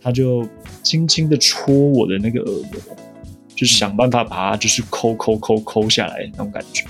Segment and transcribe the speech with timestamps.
[0.00, 0.48] 他就
[0.82, 2.96] 轻轻的戳我的那个耳膜，
[3.54, 6.84] 就是想办法把它就是抠抠抠抠下来那种感觉。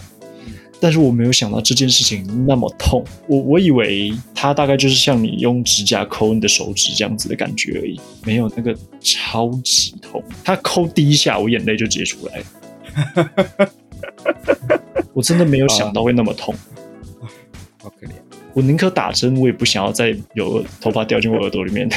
[0.80, 10.22] 但是我没有想到这件事情那么痛，我我以为它大概就是像你用指甲抠你的手指这样子的感觉而已，没有那个超级痛。
[10.44, 13.72] 它抠第一下，我眼泪就直接出来了。
[15.12, 16.54] 我真的没有想到会那么痛。
[18.54, 21.88] 我宁可打针，我也不想要再有头发掉进我耳朵里面。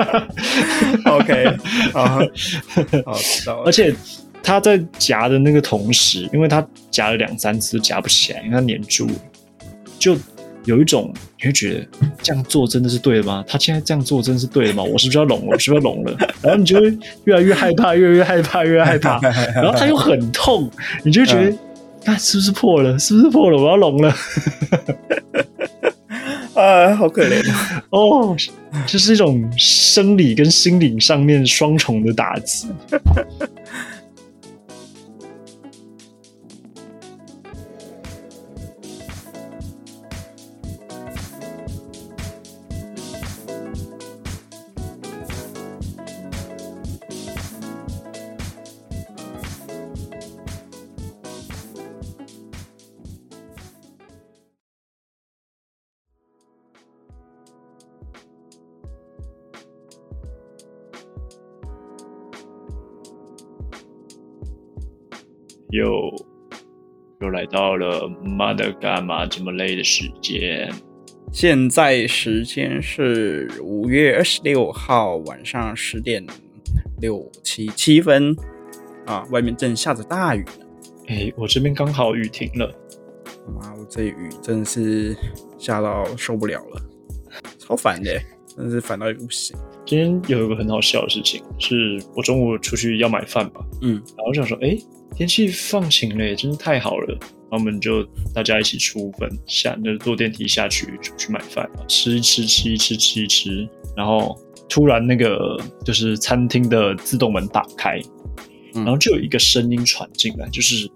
[1.06, 1.56] OK，
[1.92, 2.18] 好，
[3.06, 3.62] 好知道。
[3.64, 3.94] 而且
[4.42, 9.14] 他在夹的那个同时，因为他夹了两三次都夹不起来，因为他粘住了，
[9.98, 10.16] 就
[10.64, 11.86] 有一种你会觉得
[12.22, 13.44] 这样做真的是对的吗？
[13.46, 14.82] 他现在这样做真的是对的吗？
[14.82, 15.46] 我是不是要聋了？
[15.52, 16.16] 我是不是要聋了？
[16.42, 19.20] 然后你就会越来越害怕，越来越害怕，越来越害怕。
[19.60, 20.70] 然后他又很痛，
[21.04, 21.56] 你就会觉得，
[22.06, 22.98] 那、是不是破了？
[22.98, 23.58] 是不是破了？
[23.58, 24.14] 我要聋了。
[26.54, 27.42] 啊，好可怜。
[27.90, 28.36] 哦，
[28.86, 32.68] 这是一种生理跟心理上面双重的打击。
[65.74, 66.14] 又
[67.20, 70.72] 又来到了妈的干嘛这么累的时间？
[71.32, 76.24] 现在时间是五月二十六号晚上十点
[77.00, 78.36] 六七七分
[79.04, 80.66] 啊，外面正下着大雨呢。
[81.08, 82.72] 哎，我这边刚好雨停了。
[83.58, 85.16] 妈，我这雨真的是
[85.58, 86.80] 下到受不了了，
[87.58, 88.16] 超烦的，
[88.56, 89.56] 真是烦到不行。
[89.84, 94.78] 今天有一个很好笑的事情，是我中午出去要买饭吧，嗯，然后我想说，哎，
[95.16, 97.16] 天气放晴了也，真是太好了。
[97.50, 98.02] 然后我们就
[98.34, 103.68] 大家一起出门下，那坐电梯下去出去买饭，吃一吃，吃一吃，吃一吃。
[103.96, 104.36] 然后
[104.68, 108.00] 突然那个就是餐厅的自动门打开，
[108.74, 110.88] 嗯然后就有一个声音传进来，就是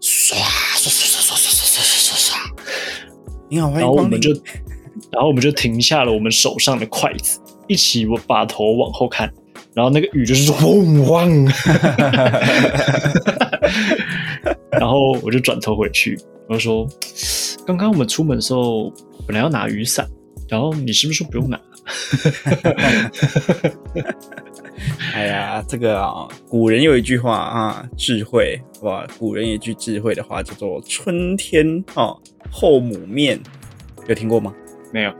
[0.00, 0.32] 唰
[0.76, 2.34] 唰唰唰唰唰唰唰唰。
[3.50, 3.88] 你好，欢然迎然。
[3.88, 4.30] 后我们就，
[5.12, 7.38] 然后我们就停下了我们手上的筷子，
[7.68, 9.30] 一起我把头往后看，
[9.74, 11.46] 然后那个雨就是嗡嗡，
[14.72, 16.88] 然后我就转头回去，我就说，
[17.66, 18.92] 刚刚我们出门的时候
[19.26, 20.06] 本来要拿雨伞，
[20.48, 21.60] 然后你是不是说不用拿？
[25.14, 29.06] 哎呀，这个啊，古人有一句话啊，智慧，好不好？
[29.18, 32.20] 古人有一句智慧的话叫做“春天哦
[32.50, 33.40] 后母面”，
[34.06, 34.54] 有听过吗？
[34.92, 35.12] 没有，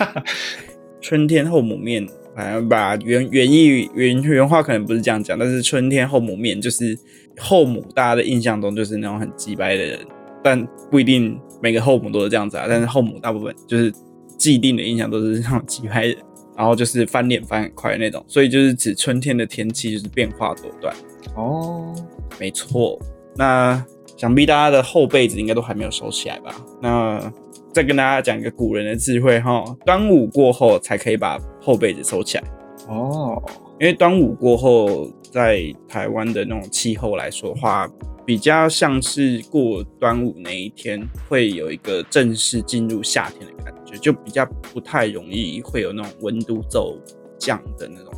[1.00, 2.06] 春天后母面，
[2.36, 6.98] 反正把原原意原原话可能不是这样讲，但是春天后母面就是
[7.38, 9.98] 后母，大家的印象中就是那种很鸡掰的人，
[10.42, 12.66] 但不一定每个后母都是这样子啊。
[12.68, 13.92] 但是后母大部分就是
[14.36, 16.16] 既定的印象都是那种鸡掰人，
[16.56, 20.94] 然后就是翻脸翻很快的那种，所以就是指春天的天气就是变化多端。
[21.34, 21.94] 哦，
[22.38, 22.98] 没错，
[23.36, 23.84] 那
[24.16, 26.54] 想必大家的后辈子应该都还没有收起来吧？
[26.82, 27.32] 那
[27.72, 32.44] 再跟大家讲一个古人的智慧哈，端午过后才可以把后辈子收起来，
[32.88, 33.40] 哦，
[33.78, 37.88] 因为端午过后，在台湾的那种气候来说的话，
[38.26, 46.98] 比较像是过端午那一天会有一个正式进入夏天的感觉，就比较不太容易会有那种温度骤
[47.38, 48.12] 降的那种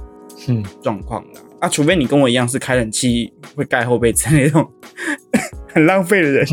[0.49, 1.40] 嗯，状况啦。
[1.61, 4.67] 啊，除非你跟我一样是开冷气会盖后背子那种
[5.69, 6.46] 很浪费的人，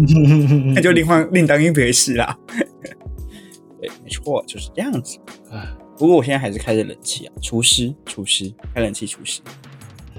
[0.75, 2.37] 那就另换另当一回事啦。
[3.79, 5.17] 对，没错，就是这样子。
[5.51, 5.65] 唉
[5.97, 9.41] 不过我现在还是开着冷气啊，除湿除湿，开冷气除湿。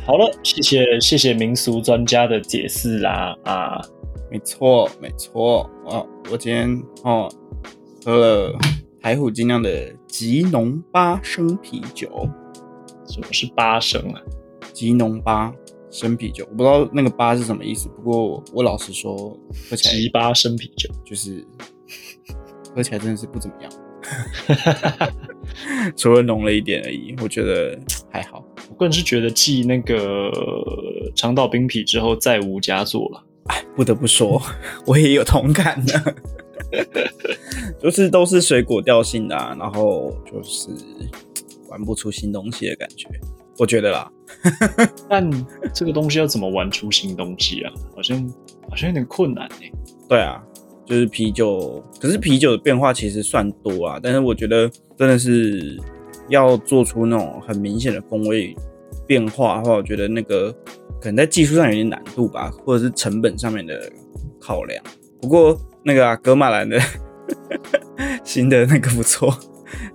[0.08, 3.78] 好了，谢谢谢谢民俗专家的解释啦啊，
[4.30, 5.70] 没错，没错。
[5.86, 6.02] 啊，
[6.32, 7.30] 我今天哦
[8.02, 8.58] 喝了
[9.02, 12.08] 台虎精酿的吉农八生啤酒，
[13.06, 14.22] 什么是八升啊？
[14.72, 15.52] 吉农八
[15.90, 19.38] 生啤酒，我不知道那个八是什么意思，不过我老实说，
[19.68, 20.88] 喝起来吉八生啤酒。
[21.04, 21.46] 就是
[22.74, 23.70] 喝起来真的是不怎么样，
[25.94, 27.78] 除了浓了一点而已，我觉得
[28.10, 28.42] 还好。
[28.78, 30.30] 我个人是觉得继那个
[31.12, 33.24] 长岛冰啤之后再无佳作了。
[33.46, 34.40] 哎不得不说，
[34.86, 36.14] 我也有同感的，
[37.82, 40.68] 就是都是水果调性的、啊，然后就是
[41.68, 43.08] 玩不出新东西的感觉，
[43.58, 44.08] 我觉得啦。
[45.10, 45.28] 但
[45.74, 47.72] 这个东西要怎么玩出新东西啊？
[47.96, 48.32] 好像
[48.70, 49.72] 好像有点困难哎、
[50.08, 50.40] 对啊，
[50.86, 55.76] 就是啤酒，可是啤酒的变化其实算多啊，但是我觉得真的是
[56.28, 58.54] 要做出那种很明显的风味
[59.06, 60.52] 变化的话，我觉得那个
[61.00, 63.90] 可能在技术上有点难度吧，或者是成本上面的
[64.40, 64.82] 考量。
[65.20, 66.78] 不过那个啊，格马兰的
[68.24, 69.34] 新的那个不错，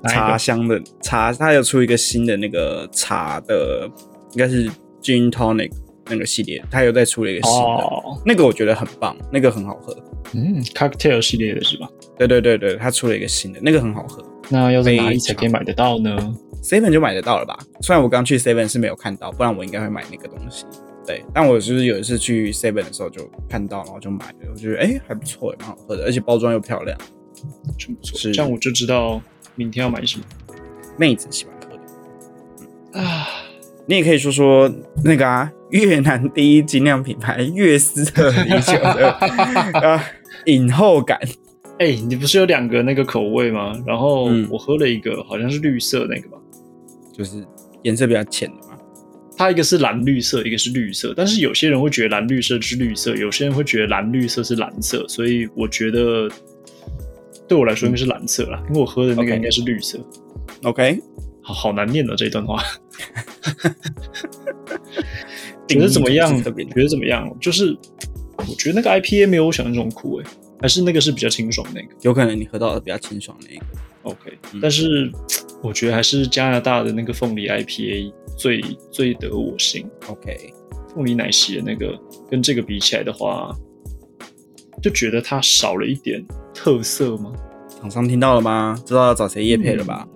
[0.10, 3.90] 茶香的茶，它有出一个新的那个茶的，
[4.32, 4.70] 应该是
[5.02, 5.72] Gin Tonic
[6.10, 7.84] 那个系列，它又再出了一个新的，
[8.26, 9.96] 那个我觉得很棒，那个很好喝。
[10.34, 11.88] 嗯，Cocktail 系列的是吧？
[12.18, 14.24] 对对对对，它出了一个新的，那个很好喝。
[14.50, 16.18] 那要在哪里才可以买得到呢
[16.62, 17.58] ？Seven 就买得到了吧？
[17.82, 20.66] 虽然我刚去 Seven 是没有看到，不然我应该会买那个东西。
[21.06, 24.50] 对，但我就是有一次去 Seven 的时候就看到，然后就买了。
[24.52, 26.98] 我觉得哎还不错，蛮好喝的，而且包装又漂亮，
[27.78, 28.32] 真不错。
[28.32, 29.22] 这样我就知道
[29.56, 30.26] 明天要买什么。
[30.98, 31.76] 妹子喜欢喝
[32.94, 33.28] 的啊，
[33.86, 34.72] 你也可以说说
[35.04, 39.12] 那个啊，越南第一精酿品牌越斯特啤酒的
[39.82, 40.04] 啊，
[40.46, 41.20] 饮后感。
[41.84, 43.78] 哎，你不是有两个那个口味吗？
[43.86, 46.38] 然后我喝了一个，好像是绿色那个吧，
[47.12, 47.46] 就是
[47.82, 48.78] 颜色比较浅的嘛。
[49.36, 51.14] 它一个是蓝绿色，一个是绿色。
[51.14, 55.06] 但是有些人会觉得蓝绿色是绿色，有些人会觉得蓝绿色是蓝色。
[55.10, 56.32] 所以我觉得
[57.50, 60.00] 对我来说应该是蓝色啦，因为我喝的那个应该是绿色。
[60.62, 60.98] OK，
[61.42, 62.64] 好好难念的这一段话。
[65.68, 66.30] 觉得怎么样？
[66.42, 67.30] 觉得怎么样？
[67.42, 67.78] 就是
[68.38, 70.26] 我觉得那个 IPA 没有我想象中苦哎。
[70.64, 73.66] 还是那个是比较清爽那个，有可能你喝到的比较清爽那个。
[74.04, 75.12] OK，但是
[75.62, 79.86] 我觉得还是加拿大的那个凤梨 IPA 最最得我心。
[80.08, 80.54] OK，
[80.96, 82.00] 凤梨奶昔的那个
[82.32, 83.54] 跟这个比起来的话，
[84.82, 87.34] 就觉得它少了一点特色吗？
[87.82, 88.82] 厂商听到了吗？
[88.86, 90.08] 知道要找谁叶配了吧？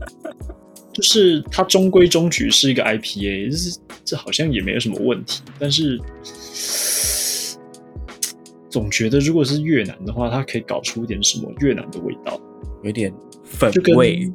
[0.92, 5.98] 就是它中规中矩是一个 IPA，就是这好像也没有什么问题，但是。
[8.76, 12.38] 总觉得如果是越南的话，它可以搞出一点什么越南的味道，
[12.82, 13.10] 有点
[13.42, 14.30] 粉味，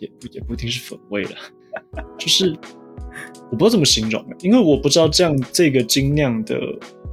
[0.00, 1.30] 也不也不一定是粉味了，
[2.18, 2.52] 就是
[3.52, 6.58] 我不知道怎么形容，因为我不知道这样这个精酿的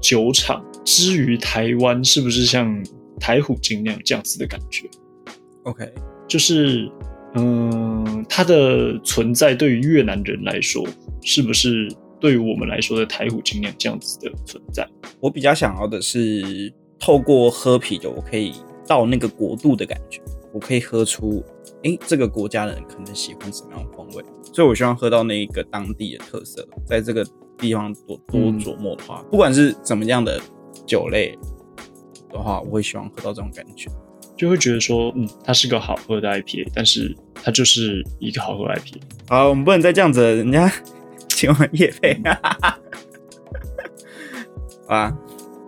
[0.01, 2.83] 酒厂之于台湾是不是像
[3.19, 4.89] 台虎精酿这样子的感觉
[5.61, 5.87] ？OK，
[6.27, 6.91] 就是
[7.35, 10.83] 嗯，它的存在对于越南人来说
[11.21, 11.87] 是不是？
[12.21, 14.87] 对于我们来说的台虎精酿这样子的存在，
[15.19, 18.53] 我比较想要的是透过喝啤酒，我可以
[18.87, 20.21] 到那个国度的感觉，
[20.53, 21.43] 我可以喝出，
[21.83, 24.23] 哎，这个国家的人可能喜欢什么样的风味，
[24.53, 27.25] 所以我希望喝到那一个当地的特色，在这个
[27.57, 30.39] 地方多多琢磨的话，不管是怎么样的
[30.85, 31.35] 酒类
[32.31, 33.89] 的话，我会希望喝到这种感觉，
[34.37, 39.01] 就会觉得说，嗯，它是个好喝的 IPA，但是它就是一个好喝 IPA。
[39.27, 40.71] 好，我们不能再这样子，人家。
[41.41, 42.15] 请问叶飞，
[44.87, 45.11] 啊！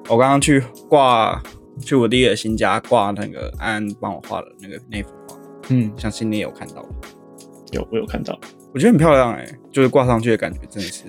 [0.07, 1.41] 我刚刚去挂，
[1.81, 5.35] 去我第一个新家挂那个安安帮我画的那个那幅画，
[5.69, 6.85] 嗯，相信你有看到
[7.71, 8.39] 有，我有看到，
[8.71, 11.05] 我觉得很漂亮哎，就是挂上去的感觉真的是，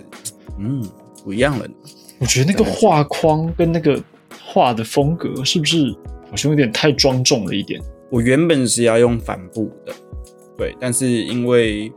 [0.59, 0.83] 嗯，
[1.23, 1.69] 不一样了。
[2.19, 4.03] 我觉得那个画框跟那个
[4.47, 5.95] 画的风格是不是
[6.31, 7.79] 好像有点太庄重了一点？
[8.11, 9.93] 我原本是要用帆布的，
[10.57, 11.93] 对，但是因为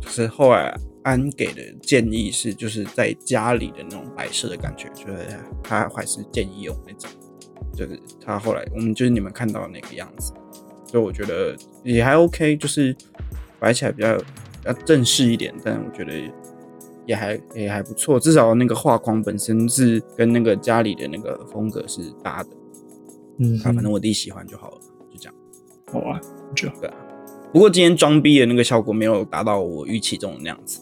[0.00, 0.76] 就是后来。
[1.04, 5.18] 安给的建议是，就是在家里的那种摆设的感觉，就是
[5.62, 7.10] 他还是建议用那种，
[7.74, 10.32] 就是他后来我们就是你们看到的那个样子，
[10.86, 12.94] 所以我觉得也还 OK，就是
[13.58, 14.16] 摆起来比较
[14.64, 16.12] 要正式一点，但我觉得
[17.04, 22.50] 也还也还不错，至少那个画框本身是跟那个家里的那个风格是搭的，
[23.38, 24.78] 嗯，反正我弟喜欢就好了，
[25.10, 25.34] 就这样，
[25.90, 26.20] 好啊，
[26.54, 26.94] 就对啊，
[27.52, 30.80] 不过今天装逼的那个效果没有达到我预期中的那样子。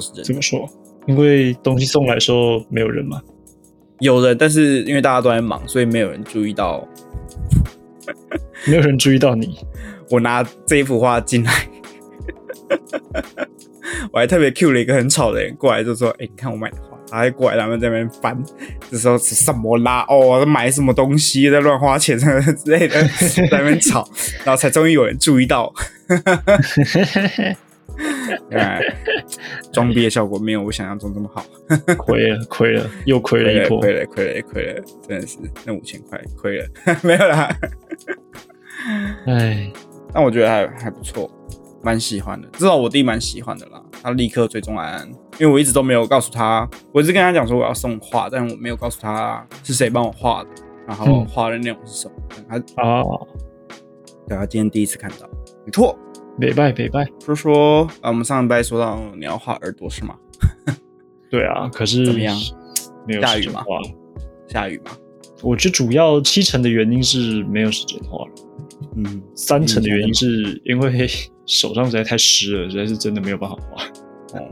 [0.00, 0.68] 怎么说？
[1.06, 3.20] 因为东西送来时候没有人嘛，
[4.00, 6.86] 有人，但是因为大家都在忙，所以没有人注意到，
[8.66, 9.58] 没有人注意到你。
[10.10, 11.52] 我拿这一幅画进来，
[14.12, 18.36] 我还特别 Q 了一个很吵的人过来，就说：“哎，你看我买的画。”他还过来，他们在那边翻，
[18.90, 20.04] 这时候是什么啦？
[20.08, 22.26] 哦，买什么东西，在乱花钱之
[22.70, 23.02] 类的，
[23.50, 24.08] 在那边吵，
[24.42, 25.72] 然后才终于有人注意到。
[28.50, 28.80] 哎，
[29.72, 31.44] 装逼的效果没有我想象中这么好，
[31.98, 36.66] 亏了，亏了，又亏了一波，亏了，亏了，亏了，真的是那五千块亏了，
[37.02, 37.56] 没有啦。
[39.26, 39.72] 哎，
[40.12, 41.30] 但我觉得还还不错，
[41.82, 43.82] 蛮喜欢的，至少我弟蛮喜欢的啦。
[44.02, 45.08] 他立刻追踪安安，
[45.38, 50.50] 因为我一直都没有告诉他，我一直跟他讲说我要送画，但我没有告诉他是谁帮我画的，
[50.86, 52.14] 然后画的内容是什么。
[52.48, 53.02] 他啊，
[54.28, 55.26] 对他今天第一次看到，
[55.64, 55.98] 没错。
[56.38, 60.16] 北拜北拜，说说啊，我们上一拜说到你要画耳朵是吗？
[61.30, 62.36] 对啊，可是怎么样？
[63.06, 63.64] 没有下雨吗？
[64.48, 64.90] 下雨吗？
[65.42, 68.32] 我觉得主要七成的原因是没有时间画了。
[68.96, 71.06] 嗯，三成的原因是因为
[71.46, 73.84] 手上实在太湿了，实在是真的没有办法画。
[74.38, 74.50] 哦，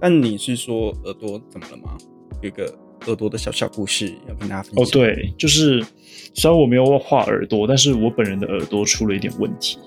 [0.00, 1.96] 但你是说耳朵怎么了吗？
[2.42, 2.72] 有一个
[3.06, 4.84] 耳朵的小小故事要跟大家分享。
[4.84, 5.84] 哦，对，就是
[6.34, 9.78] 虽然我没有画耳朵，但是我本人的耳朵出了一点问题。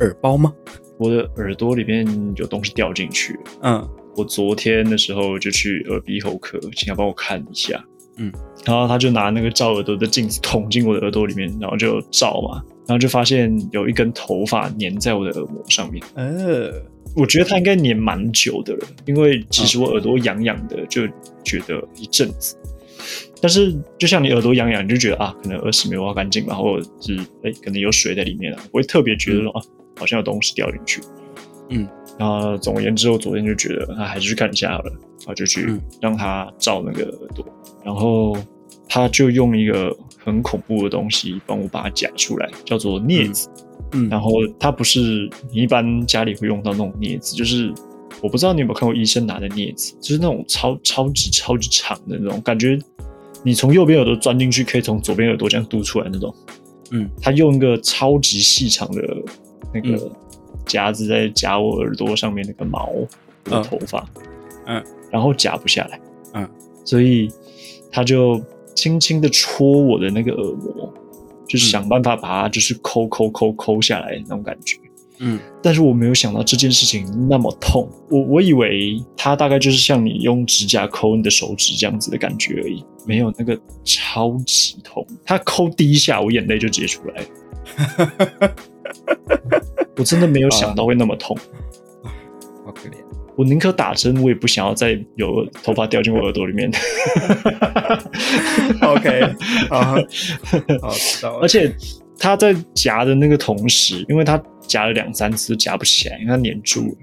[0.00, 0.52] 耳包吗？
[0.98, 2.06] 我的耳朵里面
[2.36, 3.40] 有东西掉进去了。
[3.62, 7.84] 嗯，我昨天的时候就去耳鼻喉科，请他帮我看一下。
[8.18, 8.30] 嗯，
[8.64, 16.02] 然后他就拿那个照耳朵的镜子捅进我的耳朵里面，然后就照嘛，然后就发现有一根头发粘在我的耳膜上面。
[16.14, 16.70] 呃，
[17.16, 21.06] 我觉得它应该粘蛮久的了，因为其实我耳朵痒痒的，就
[21.42, 22.54] 觉得一阵子。
[23.40, 29.62] 但是就像你耳朵痒痒，你就觉得啊，可能耳屎没有挖干净吧，或者是哎，可能有水在里面啊，不会特别觉得说啊，
[30.02, 31.00] 好像有东西掉进去。
[31.70, 37.46] 嗯，然后总而言之，我昨天就觉得那还是去看一下好了，然后就去嗯让他照那个耳朵，
[37.84, 38.36] 然后
[38.88, 43.48] 他就用一个很恐怖的东西帮我把它夹出来，叫做镊子。
[43.92, 47.72] 嗯，然后它不是你一般家里会用到那种镊子，就是
[48.20, 52.78] 我不知道你有没有看过医生拿的镊子，就是那种超超级超级长的那种感觉，
[53.44, 56.34] 你从右边耳朵钻进去，可以从左边耳朵这样嘟出来那种。
[56.90, 59.02] 嗯，他用一个超级细长的
[59.72, 60.10] 那个嗯。
[60.64, 63.00] 夹子在夹我耳朵上面那个毛我
[63.50, 63.62] 的嗯。
[63.64, 64.08] 头发，
[64.66, 66.00] 嗯，然后夹不下来，
[66.34, 66.48] 嗯，
[66.84, 67.28] 所以
[67.90, 68.40] 他就
[68.76, 70.94] 轻轻的戳我的那个耳膜，
[71.48, 74.78] 就是想办法把它就是抠抠抠抠下来那种感觉。
[75.18, 75.36] 嗯。
[75.60, 85.04] 但是我没有想到这件事情那么痛，我我以为他大概就是像你用指甲抠你的手指这样子的感觉而已，没有那个超级痛。
[85.24, 88.54] 他抠第一下，我眼泪就直接出来了。
[89.96, 91.36] 我真的没有想到会那么痛，
[92.64, 92.94] 好可怜。
[93.34, 96.70] 我宁可打针，我也不想要再有头发掉进我耳朵里面。
[98.82, 99.34] OK，
[99.70, 99.80] 好，
[100.82, 101.40] 好知道了。
[101.40, 101.74] 而且
[102.18, 106.94] 他在夹的那个同时，因为他夹了两三次都夹不起来，因为他粘住了，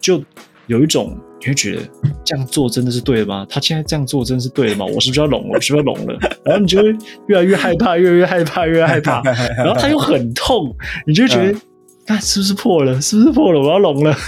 [0.00, 0.22] 就
[0.68, 1.82] 有一种你会觉得
[2.24, 3.46] 这样做真的是对的吗？
[3.48, 4.84] 他现在这样做真的是对的吗？
[4.84, 5.50] 我是不是要聋了？
[5.54, 6.18] 我是不是要聋了？
[6.44, 6.96] 然后你就会
[7.28, 9.22] 越来越害怕，越来越害怕，越来越害怕。
[9.56, 10.74] 然后他又很痛，
[11.06, 11.58] 你就会觉得，
[12.06, 13.00] 看、是不是破了？
[13.00, 13.60] 是不是破了？
[13.60, 14.16] 我要聋了。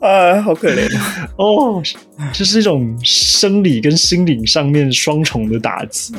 [0.00, 0.88] 啊，好可怜。
[1.36, 1.80] 哦，
[2.32, 6.12] 这是一种生理跟心理上面双重的打击。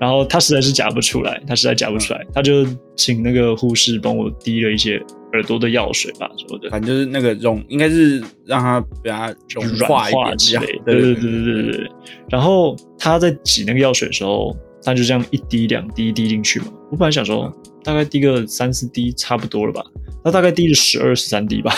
[0.00, 5.00] 然后他实在是夹不出来，他实在夹不出来，他就请那个护士帮我滴了一些
[5.32, 10.84] 耳朵的药水吧，什么的，反正就是那个融，应该是让它比较融软化一化点之类的。
[10.84, 11.90] 对对对对对对对。
[12.28, 16.66] 然后他在挤那个药水的时候，他就这样一滴两滴滴进去嘛。
[16.90, 19.82] 我本来想说大概滴个三四滴差不多了吧，
[20.22, 21.74] 他大概滴了十二十三滴吧。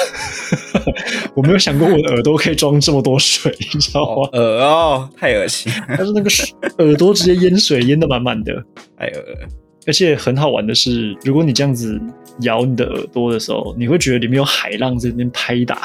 [1.36, 4.28] 我没有想过我的耳朵可以装这么多水，你知道吗？
[4.32, 8.54] 耳哦，太恶心，但是那个水耳朵直接淹水淹的满满的，
[8.98, 9.48] 太恶了。
[9.86, 12.00] 而且很好玩的是，如果你这样子
[12.40, 15.78] 咬你的耳朵的时候，你会觉得里面有海浪在那边拍打，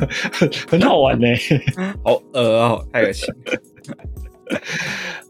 [0.68, 1.26] 很好玩呢、
[2.04, 4.60] 好恶哦，太恶心了。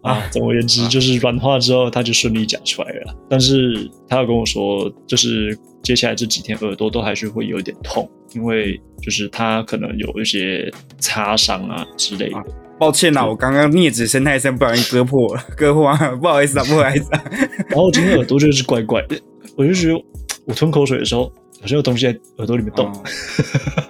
[0.03, 3.15] 啊，总而言之，就是软化之后，它就顺利夹出来了。
[3.29, 12.37] 但是他有跟我说，就是接下来这几天耳朵都还是会有点痛，因为就是他可能有一些擦伤啊之类的。
[12.37, 12.45] 啊
[12.79, 17.23] 抱歉呐、我刚刚镊子伸太深，不小心割破了，割破啊， 不好意思啊，不好意思啊。
[17.69, 19.21] 然后我今天耳朵就是怪怪的，
[19.55, 20.03] 我就觉得
[20.47, 21.25] 我吞口水的时候，
[21.61, 22.87] 好像有东西在耳朵里面动。
[22.87, 23.03] 哦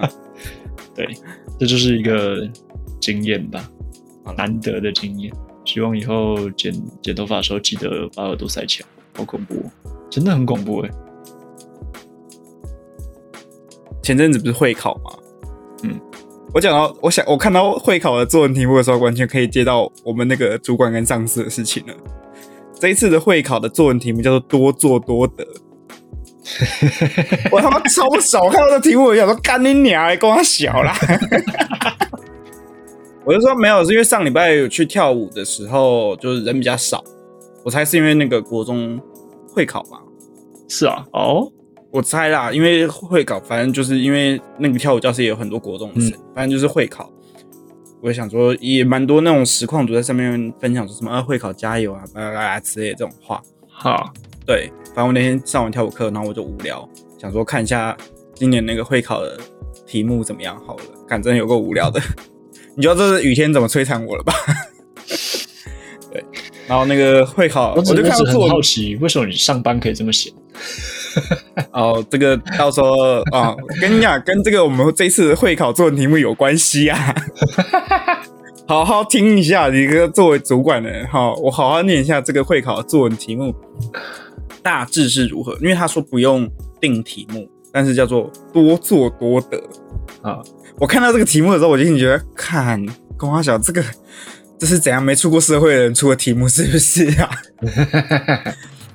[0.92, 1.06] 对，
[1.56, 2.44] 这就是一个
[3.00, 3.70] 经验吧
[4.36, 5.32] 难得的经验。
[5.72, 9.70] 希望以后剪剪头发的时候记得把耳朵塞起来，好恐怖、哦，
[10.10, 10.90] 真的很恐怖哎。
[14.02, 15.12] 前阵子不是会考吗？
[15.84, 16.00] 嗯，
[16.52, 21.94] 我讲到，我想我看到会考的作文题目的时候，完全可以接到我们那个主管跟上司的事情了。
[22.80, 25.46] 这一次的会考的作文题目叫做“多做多得”，
[27.52, 30.92] 我他妈超少看到这题目，我想说干你娘、欸，跟我小啦。
[33.24, 37.04] 我就说没有，是因为上礼拜有去跳舞的时候，就是人比较少，
[37.64, 38.98] 我猜是因为那个国中
[39.48, 40.00] 会考吧。
[40.68, 41.52] 是啊，哦，
[41.90, 47.12] 我猜啦，因为会考，反正就是因为那个跳舞教室也有很多国中生，反正就是会考。
[48.00, 53.42] 我也想说，也蛮多那种实况组在上面分享说什么啊会考加油啊，巴拉巴拉之类的这种话。
[53.68, 54.10] 好，
[54.46, 57.94] 对，反正我那天上完跳舞课，然后我就无聊，想说看一下
[58.32, 59.38] 今年那个会考的
[59.86, 62.00] 题目怎么样好了，看真有够无聊的。
[62.80, 64.32] 你知道这是雨天怎么摧残我了吧？
[66.10, 66.24] 对，
[66.66, 70.32] 然后那个会考，我就看到作文很好奇，为什么你上班可以这么闲？
[71.72, 77.14] 哦，这个到时候啊，跟你讲，跟这个我们这次会考作文题目有关系啊。
[78.66, 83.54] 好好听一下，你个作为主管的人，哈，我好好念一下这个会考作文题目
[84.62, 85.52] 大致是如何。
[85.60, 86.48] 因为他说不用
[86.80, 89.62] 定题目，但是叫做多做多得
[90.22, 90.40] 啊。
[90.80, 92.82] 我看到这个题目的时候，我就觉得，看
[93.18, 93.84] 公阿小这个
[94.58, 97.30] 这是怎样没出过社会的人出的题目，是不是啊？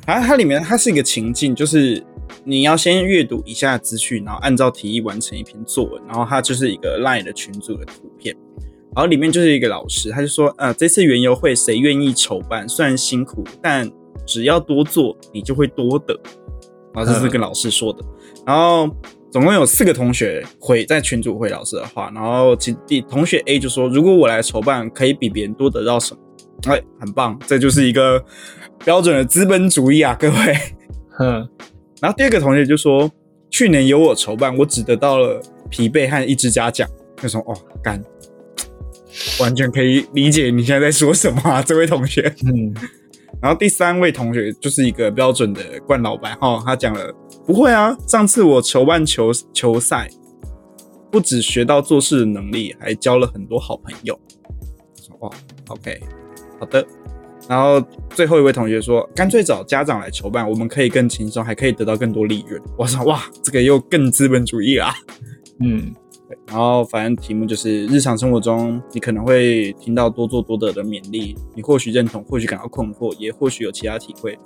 [0.07, 2.03] 啊， 它里面它是一个情境，就是
[2.43, 8.35] 你要先阅读以下资讯，然后按照题意完成一篇作文，然后它就是一个 LINE 的群组的图片。
[8.95, 12.67] 然后里面就是一个老师，他就说，呃，这次园游会谁愿意筹办？
[12.67, 13.87] 虽然辛苦，但
[14.25, 16.19] 只要多做，你就会多得。
[16.93, 17.99] 然后这是跟老师说的。
[18.45, 18.89] 然后
[19.35, 22.09] 总共有四个同学回在群主回老师的话。
[22.15, 26.21] 然后其第同学 A 就说，如果我来筹办，可以比别人多得到什么？
[26.73, 28.23] 哎，很棒，这就是一个
[28.85, 30.35] 标准的资本主义啊，各位。
[31.19, 31.45] 嗯。
[31.99, 33.11] 然后第二个同学就说，
[33.49, 36.87] 去年由我筹办，我只得到了疲惫和一只嘉奖。
[37.21, 38.01] 就说，哦，干。
[39.41, 42.33] 完全可以理解你现在在说什么啊，这位同学。
[42.45, 42.73] 嗯，
[43.41, 47.13] 然后第三位同学就是一个标准的冠老板哈，他讲了
[47.45, 50.09] 不会啊，上次我筹办球球赛，
[51.11, 54.19] 不止学到做事的能力，还交了很多好朋友。
[55.19, 55.29] 哇
[55.67, 56.01] ，OK，
[56.59, 56.85] 好的。
[57.47, 62.59] 然后最后一位同学说，干脆找家长来筹办，我们可以更轻松，还可以得到更多利润。
[62.77, 64.93] 我说哇，这个又更资本主义啊。
[65.59, 65.93] 嗯。
[66.47, 74.37] 然后，反正题目就是日常生活中你可能会听到多做多得的勉励，你或许认同，或许感到困惑，也或许有其他体会，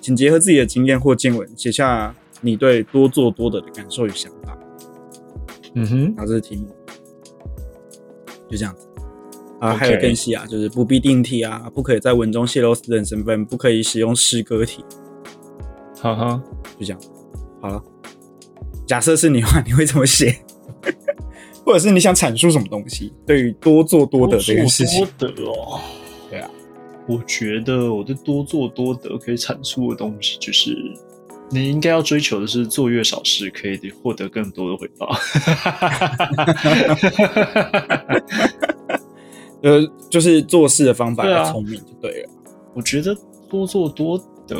[0.00, 4.58] 请结合自己的经验或见闻，写下你对多做多得的感受与想法。
[5.74, 6.68] 嗯哼，然后这是题目，
[8.48, 8.88] 就这样子。
[9.60, 14.84] 啊，还有更细啊，就是不必定题啊，不可以在文中泄露私人身份，不可以使用诗歌体。
[16.00, 16.42] 哈哈，
[16.78, 17.00] 就这样。
[17.60, 17.82] 好了，
[18.86, 20.34] 假设是你的话，你会怎么写？
[21.62, 23.12] 或者是你想阐述什么东西？
[23.26, 25.78] 对于多做多得这件事情，多得哦，
[26.30, 26.50] 对啊，
[27.06, 30.74] 我觉得我的多做多得可以阐述的东西，就是
[31.50, 35.08] 你应该要追求的是做越少事，可以获得更多的回报。
[39.62, 42.30] 呃，就是做事的方法要聪明就对了。
[42.74, 43.14] 我觉得
[43.48, 44.56] 多做多得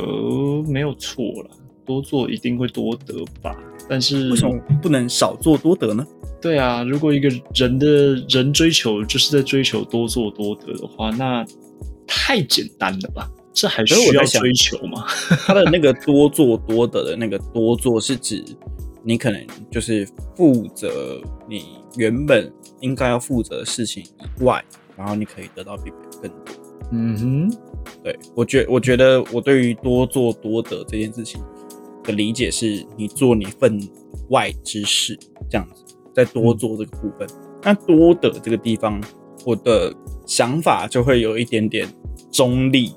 [0.69, 1.51] 没有错了，
[1.87, 3.57] 多做一定会多得吧。
[3.89, 6.07] 但是为什么不能少做多得呢？
[6.43, 11.47] 对啊，如果一个人的人追求就是在追求多做多得的话，那
[12.07, 13.31] 太简单了吧？
[13.53, 15.05] 这还需要追求吗？
[15.47, 18.45] 他的那个多做多得的那个多做，是指
[19.03, 24.65] 你可能就是负责你原本应该要负责的事情以外，
[24.97, 26.55] 然后你可以得到比别人更多。
[26.93, 27.59] 嗯哼，
[28.03, 31.41] 对我觉我觉得我对于多做多得这件事情
[32.05, 33.81] 的理解是，你做你分
[34.31, 35.85] 外之事这样子。
[36.13, 37.29] 再多做这个部分，
[37.63, 39.01] 那多得这个地方，
[39.47, 39.95] 我的
[40.27, 41.89] 想法就会有一点点
[42.33, 42.93] 中立，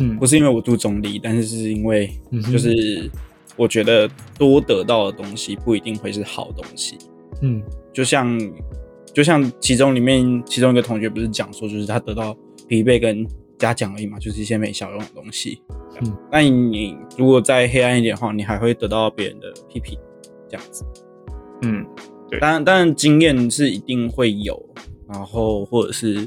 [0.00, 2.10] 嗯，不是因为我读中立，但是是因为
[2.50, 3.10] 就是
[3.56, 6.96] 我觉得多得到的东西不一定会是好东西，
[7.42, 8.38] 嗯，就像
[9.12, 13.26] 就像其中里面其中一个同学不是讲说，就是他得到疲惫跟
[13.58, 15.62] 嘉奖而已嘛，就是一些没效用的东西，
[16.00, 19.98] 嗯，那你如果再黑暗一点的话，你还会得到别人的批评，
[20.48, 20.84] 这样子，
[21.62, 21.84] 嗯。
[22.30, 22.40] 对。
[22.40, 24.60] 当然，当然，经验是一定会有，
[25.06, 26.26] 然后或者是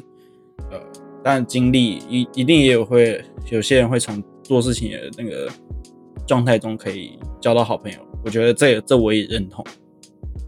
[0.70, 0.80] 呃，
[1.28, 5.52] 当然经历一一定也有会，有些人会从做事情的那个
[6.26, 7.98] 状态中可以交到好朋友。
[8.24, 9.62] 我觉得这这我也认同，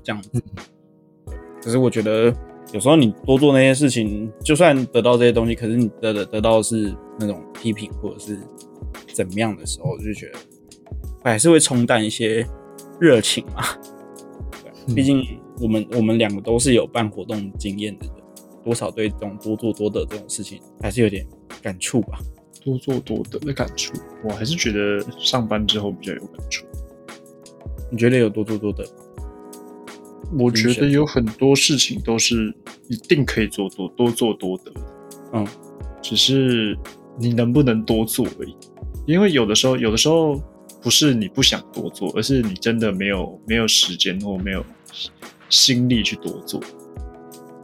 [0.01, 0.41] 这样子。
[1.61, 2.33] 可是我觉得
[2.71, 8.39] 有时候你多做那些事情，就算得到这些东西，可是你得的得到是那种批评或者是
[9.11, 10.39] 怎么样的时候，就觉得
[11.25, 12.47] 还是会冲淡一些
[13.01, 13.65] 热情嘛。
[14.95, 15.21] 毕竟
[15.59, 18.18] 我们我们两个都是有办活动经验的人，
[18.63, 21.25] 多少对这种多做多得这种事情还是有点
[21.61, 22.19] 感触吧。
[22.63, 23.93] 多做多得的感触，
[24.23, 26.65] 我还是觉得上班之后比较有感触。
[27.91, 28.89] 你觉得有多做多得吗？
[30.37, 32.53] 我觉得有很多事情都是
[32.87, 34.71] 一定可以做多多做多得，
[35.33, 35.47] 嗯，
[36.01, 36.77] 只是
[37.17, 38.55] 你能不能多做而已。
[39.07, 40.39] 因为有的时候，有的时候
[40.81, 44.63] 不是你不想多做，而是你真的没有没有时间或没有。
[45.49, 46.61] 心力去多做，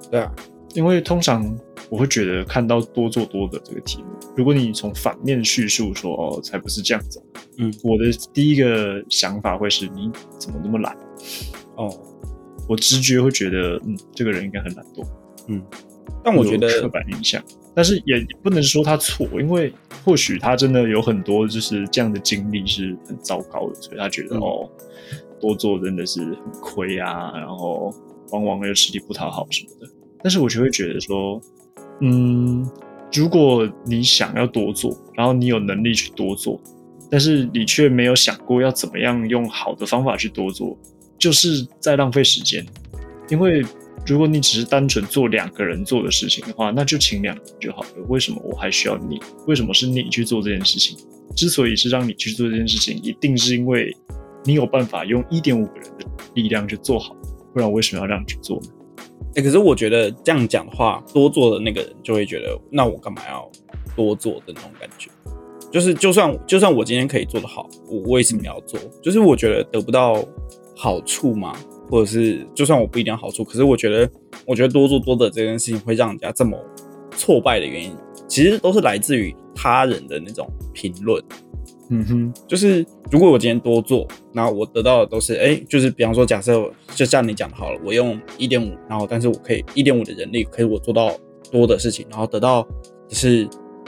[0.09, 0.33] 对啊，
[0.75, 1.57] 因为通常
[1.89, 7.19] 我会觉得看到多做多的这个题目，如果你从反面叙述说哦，才不是这样子，
[7.57, 10.95] 嗯，我的第一个想法会是你怎么那么懒？
[11.77, 11.91] 哦，
[12.67, 15.03] 我直觉会觉得嗯，这个人应该很懒惰，
[15.47, 15.63] 嗯，
[16.23, 17.41] 但我觉得刻板印象，
[17.73, 24.69] 但是也不能说他错，因为或许他真的有很多就是这样的经历是很糟糕的，所以他觉得哦。
[25.37, 27.93] 多做真的是很亏啊，然后
[28.31, 29.87] 往往又吃力不讨好什么的。
[30.25, 31.39] 但是我就会觉得说，
[32.01, 32.67] 嗯，
[33.13, 36.59] 如果你想要多做，然后你有能力去多做，
[37.11, 40.75] 但是你却没有想过要怎么样用好的方法去多做，
[41.19, 42.65] 就是在浪费时间。
[43.29, 43.63] 因为
[44.07, 47.89] 如果你只是单纯做两个人做的事情的话，那就请两个人就好了。
[48.07, 49.19] 为什么我还需要你？
[49.45, 50.97] 为什么是你去做这件事情？
[51.35, 53.95] 之所以是让你去做这件事情，一定是因为
[54.43, 57.15] 你有办法用一点五个人的力量去做好，
[57.53, 58.69] 不然为什么要让你去做呢？
[59.35, 63.49] 哎、可是我觉得这样讲的话，多做的那个人就会觉得，那我干嘛要
[63.95, 65.09] 多做的那种感觉？
[65.71, 68.79] 就是就算就算我今天可以做得好，我为什么要做？
[69.03, 70.23] 就是我觉得得不到
[70.73, 71.53] 好处嘛，
[71.89, 74.09] 或者是就算我不一定好处，可是我觉得
[74.45, 76.57] 我觉得多做多的这件事情会让人家这么
[77.17, 77.93] 挫败的原因，
[78.29, 81.21] 其实都是来自于他人的那种评论。
[81.89, 91.11] 嗯哼，就是如果我今天多做，然后我得到的都是，哎、就是比方说，假设就像你讲的好了，我用一点五，然后但是我可以一点五的人力，可以我做到
[91.51, 92.67] 多的事情，然后得到
[93.07, 93.47] 只是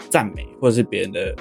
[0.10, 1.36] 赞美或者是别人的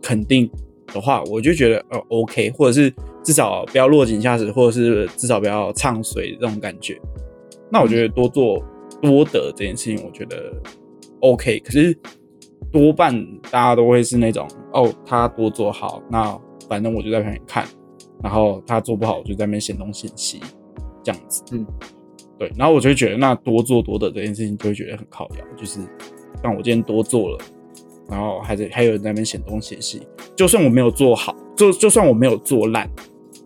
[0.00, 0.50] 肯定
[0.86, 2.90] 的话，我就觉得呃 OK，或者是
[3.22, 6.98] 至少不要落井下石，或者是至少不要唱衰这种感觉。
[7.70, 8.64] 那我觉得多做
[9.02, 10.50] 多得这件事情，我觉得
[11.20, 11.94] OK，可是
[12.72, 13.14] 多半
[13.50, 17.64] 大家都会是那种哦，他多做好，那反正我就在旁边看，
[18.22, 20.40] 然后他做不好，我就在那边嫌东嫌西，
[21.02, 21.42] 这样子。
[21.52, 21.66] 嗯，
[22.38, 22.52] 对。
[22.56, 25.80] 然后我就会觉得，那多做多得这件事情，就会觉得很靠摇，就是
[26.42, 27.38] 像我今天多做了，
[28.08, 32.90] 然后还在还有人在那边嫌东嫌西，就算我没有做好，就就算我没有做烂，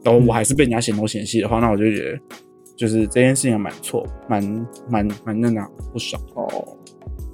[0.02, 2.18] 然后我还是被人家嫌东嫌西的话，那我就觉得。
[2.74, 4.42] 就是这件事情蛮错，蛮
[4.88, 6.20] 蛮蛮那哪不爽。
[6.34, 6.76] 哦，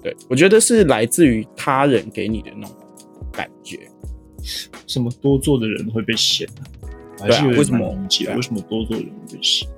[0.03, 2.77] 对，我觉得是来自于他人给你的那种
[3.33, 3.81] 感觉。
[4.87, 6.63] 什么多做的人会被嫌呢、
[7.19, 9.69] 我还是有点为什么难理解对啊为什么多做的人会被嫌？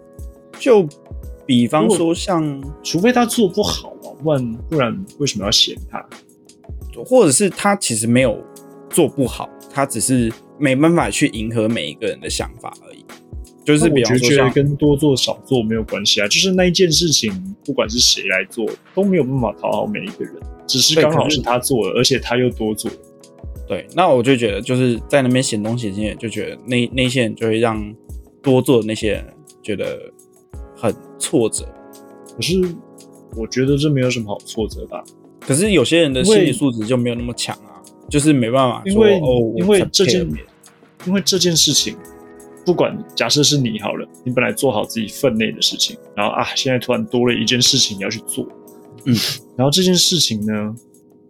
[0.59, 0.87] 就
[1.47, 6.07] 比方说像，除非他做不好啊，不然不然为什么要嫌他？
[7.07, 8.39] 或者是他其实没有
[8.91, 12.73] 做不好，他只是没办法去迎合每一个人的想法。
[13.65, 17.33] 就是比那我觉得方说像，跟多做少做没有关系啊，就是那一件事情，
[17.65, 20.35] 不管是谁来做，都没有办法讨好每一个人，
[20.67, 22.97] 只是刚好是他做了，而且他又多做了。
[23.69, 27.95] 对，那我就觉得就是在那边写东嫌西就觉得那那些人就会让
[28.43, 29.25] 多做的那些人
[29.63, 30.01] 觉得
[30.75, 31.65] 很挫折。
[32.35, 32.61] 可是
[33.37, 35.05] 我觉得这没有什么好挫折的啊、
[35.39, 40.29] 可是有些人的心理素质就没有那么强啊，就是没办法说因为哦，因为这件
[41.07, 41.97] 因为这件事情，
[42.71, 48.47] 不管假设是你好了，你本来做好自己分内的事情，然后啊，现在突然多了一件事情你要去做，
[49.07, 49.17] 嗯，
[49.57, 50.73] 然后这件事情呢，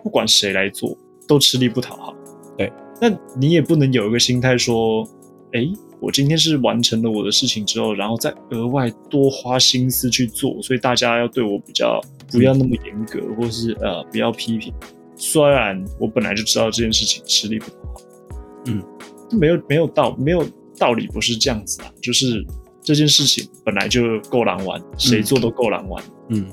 [0.02, 0.94] 不管谁来做，
[1.26, 2.14] 都吃力不讨好。
[2.58, 5.02] 对，那你也不能有一个心态说，
[5.52, 11.98] 诶，我今天是完成了我的事情之后，然后再额外多花心思去做，所以大家要对我比较
[12.30, 14.74] 不要那么严格，或是呃不要批评。
[15.16, 18.02] 虽然我本来就知道这件事情吃力不讨好，
[18.66, 18.82] 嗯，
[19.32, 20.44] 没有没有道没有
[20.80, 22.44] 道理不是这样子啊，就是
[22.82, 26.46] 这件事情本来就够难玩，谁做都够难玩，嗯，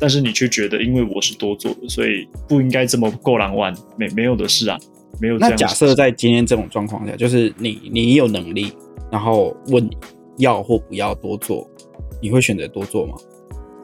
[0.00, 4.78] 但是你却觉得因为我是多做的，所以不应该这么够难玩，没没有的事啊，
[5.20, 5.50] 没有这样。
[5.50, 8.72] 那假设在今天这种状况下，就是你你有能力，
[9.12, 9.94] 然后问你
[10.38, 11.68] 要或不要多做，
[12.22, 13.14] 你会选择多做吗？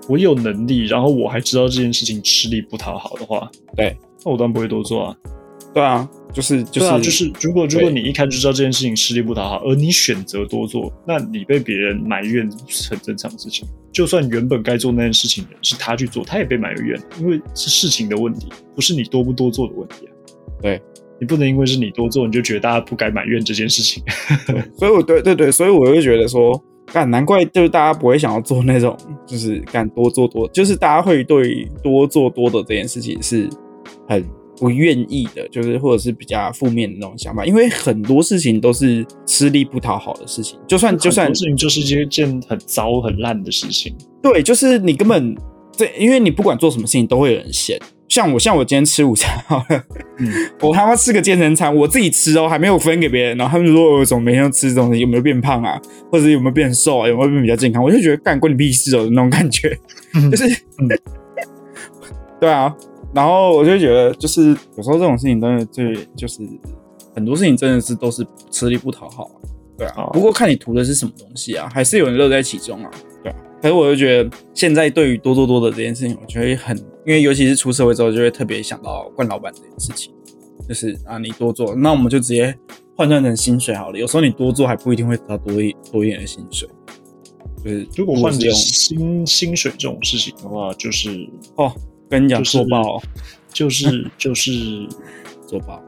[0.08, 5.16] 我有能力，然后我还知道这件事情吃力不讨好的话，对，那我当然不会多做啊。
[5.74, 13.66] 对啊，就是就是、啊，就是如果如果你一开始就知道这件事情吃力不讨好，而你选择多做，那你被别人埋怨是很正常的事情。
[13.92, 20.10] 就算原本该做那件事情的人是他去做，他也被埋怨，因为是事情的问题，不是你多不多做的问题啊。
[20.62, 20.80] 对，
[21.20, 24.02] 你不能因为是你多做，你就觉得大家不该埋怨这件事情。
[24.78, 33.48] 所以我对对对，所以我就觉得说，干难怪就是大家不会想要做那种，就是干多做多，就是大家会对多做多的这件事情是
[34.08, 34.24] 很
[34.64, 43.94] 不愿意的，就是或者是比较负面的那种想法，因为很多事情都是吃力不讨好的事情，就算就算很多事情就是一件很糟很烂的事情。
[44.22, 45.36] 对，就是你根本
[45.76, 47.78] 这，因为你不管做什么事情都会有人嫌。
[48.08, 49.84] 像我，像我今天吃午餐好了，
[50.18, 55.78] 嗯， 我他妈吃个健身餐，我自己吃哦，还没有分给别人，然后他们就说我怎么每天都吃这种东西，有没有变胖啊，
[56.10, 57.84] 或者有没有变瘦啊，有没有变比较健康？
[57.84, 59.78] 我就觉得干关你屁事哦的那种感觉，
[60.30, 60.46] 就是，
[60.78, 60.88] 嗯。
[62.40, 62.74] 对啊，
[63.14, 66.40] 然后我就觉得，就是有时候这种事情真的最就是
[67.14, 69.36] 很多事情真的是都是吃力不讨好啊，
[69.78, 70.10] 对啊哦。
[70.12, 72.90] 不过看你图的是什么东西啊，还是有人乐在其中啊，
[73.22, 73.36] 对啊。
[73.62, 80.12] 可是我就觉得现在对于多做多的这件事情，我觉得很，因为尤其是出社会之后，就会特别想到冠老板这件事情，
[80.68, 82.54] 就是啊，你多做，那我们就直接
[82.96, 83.98] 换算成薪水好了。
[83.98, 86.68] 有时候你多做还不一定会得到多一多一点的薪水，
[87.64, 91.72] 就是如果换成薪薪水这种事情的话，就是哦，
[92.14, 93.02] 跟你讲就是做爆
[93.52, 94.50] 就是就是
[95.46, 95.82] 做爆，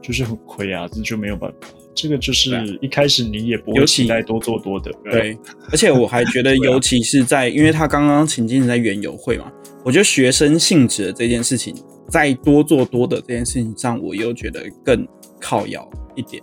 [0.00, 1.56] 就是很亏啊，这就没有办法。
[1.94, 5.36] 这个就是一开始你也不会期待多做多得，对，
[5.70, 9.52] 而且我还觉得，尤其是在，因为他刚刚情境是在园游会嘛，
[9.84, 11.74] 我觉得学生性质的这件事情，
[12.08, 15.06] 在多做多的这件事情上，我又觉得更
[15.38, 16.42] 靠摇一点。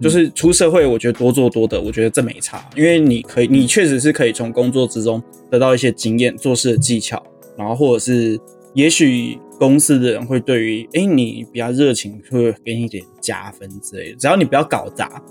[0.00, 7.22] 就是出社会，我觉得多做多的，我觉得这没差，因为你可以，你确实是可以从工作之中得到一些经验、做事的技巧，
[7.56, 8.38] 然后或者是
[8.74, 15.22] 也许公司的人会对于哎你比较热情，会给你一点加分之类的，只要你不要搞砸，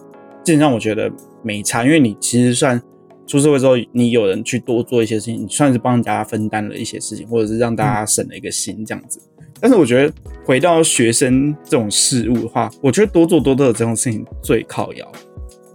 [0.44, 1.12] 基本上我觉得
[1.44, 2.82] 没差，因为你其实算
[3.26, 9.22] 出社会之后，你有人去多做一些事情，你算是帮人家分担了一些事情，或者是让大家省了一个心这样子。
[9.62, 10.14] 但是我觉得
[10.46, 15.12] 回到学生这种事物的话，我觉得多做多得这种事情最靠摇。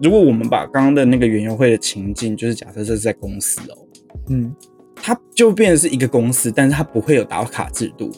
[0.03, 3.87] 如果我们把刚刚的那个园游会的情境，就是假设这是在公司哦，
[4.31, 4.55] 嗯，
[4.97, 8.11] 它就变成是一个公司，但是它不会有打卡制度，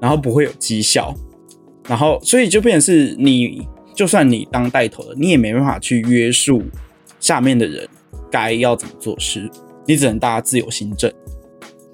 [0.00, 1.14] 然后不会有绩效，
[1.88, 6.62] 然后所以就变成是你，就算你当带头的，你也没办法去约束
[7.20, 7.88] 下面的人
[8.30, 9.48] 该要怎么做事，
[9.86, 11.12] 你只能大家自由行政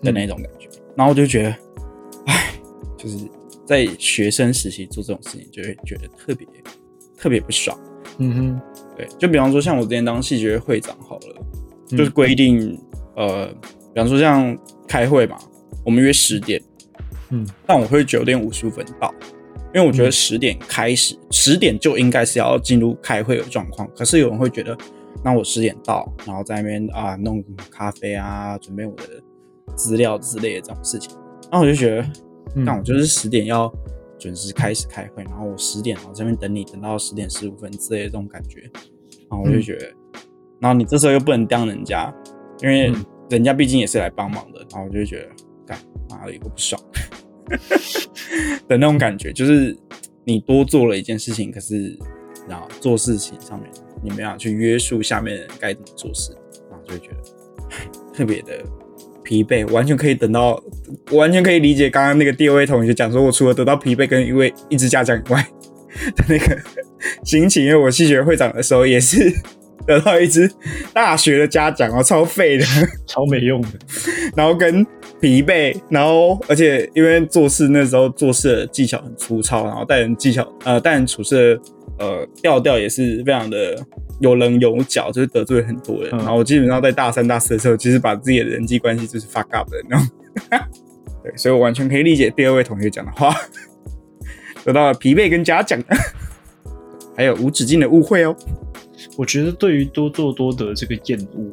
[0.03, 0.69] 的那种感觉。
[0.97, 1.57] 然后我就觉得，
[2.27, 2.55] 唉，
[2.97, 3.19] 就是
[3.65, 6.47] 在学生时期做这种事情，就会觉得特别
[7.17, 7.79] 特别不爽。
[8.19, 8.61] 嗯哼，
[8.97, 11.37] 对，就比方说像我之前当戏剧会会长好了，
[11.91, 12.79] 嗯就是规定，
[13.17, 13.49] 呃，
[13.95, 15.37] 比方说像开会嘛，
[15.85, 16.61] 我们约十点，
[17.31, 19.13] 嗯，但我会九点五十五分到，
[19.75, 23.89] 因为我觉得嗯十点开始，十、点就应该是要进入开会的状况。
[23.97, 24.77] 可是有人会觉得，
[25.25, 29.05] 那我十点到，然后在那边啊弄咖啡啊，准备我的
[29.75, 31.17] 资料之类的这种事情，
[31.51, 32.03] 然后我就觉得，
[32.55, 33.73] 嗯那我就是十点要
[34.19, 38.61] 准时开始开会，然后我十点然后这边等你，等到十点十五分之类的这种感觉，
[39.31, 39.87] 然后我就觉得，
[40.61, 42.13] 然后你这时候又不能刁人家，
[42.63, 45.29] 因为嗯人家毕竟也是来帮忙的，然后我就会觉得，
[45.67, 45.79] 干
[46.11, 46.81] 妈的有个不爽。
[48.69, 49.77] 的那种感觉，就是
[50.25, 51.99] 你多做了一件事情，可是
[52.49, 53.69] 然后做事情上面
[54.03, 56.33] 你没有去约束下面人该怎么做事，
[56.71, 57.17] 然后就会觉得
[58.13, 58.63] 特别的
[59.25, 60.63] 疲惫，完全可以等到，
[61.11, 65.45] 完全可以理解刚刚那个第二位同学讲说，我除了得到疲惫跟一位一直家长以外
[66.15, 66.57] 的那个
[67.25, 69.33] 心情，因为我系学会长的时候也是
[69.91, 70.49] 得到一支
[70.93, 72.65] 大学的嘉奖哦，超废的，
[73.07, 73.69] 超没用的，
[74.37, 74.87] 然后跟
[75.21, 81.63] 疲惫，然后而且因为做事那时候做事的技巧很粗糙，然后待人技巧呃待人处事的
[82.07, 83.77] 呃调调也是非常的
[84.21, 86.11] 有棱有角，就是得罪很多人。
[86.13, 90.09] 嗯然后我基本上在大三大四的时候，其实把自己的人际关系就是 fuck up 的那种。
[91.25, 93.35] 对，所以我完全可以理解第二位同学讲的话，
[94.65, 95.83] 得到了疲惫跟嘉奖，
[97.17, 98.35] 还有无止境的误会哦。
[99.17, 101.51] 我觉得对于多做多得这个厌恶，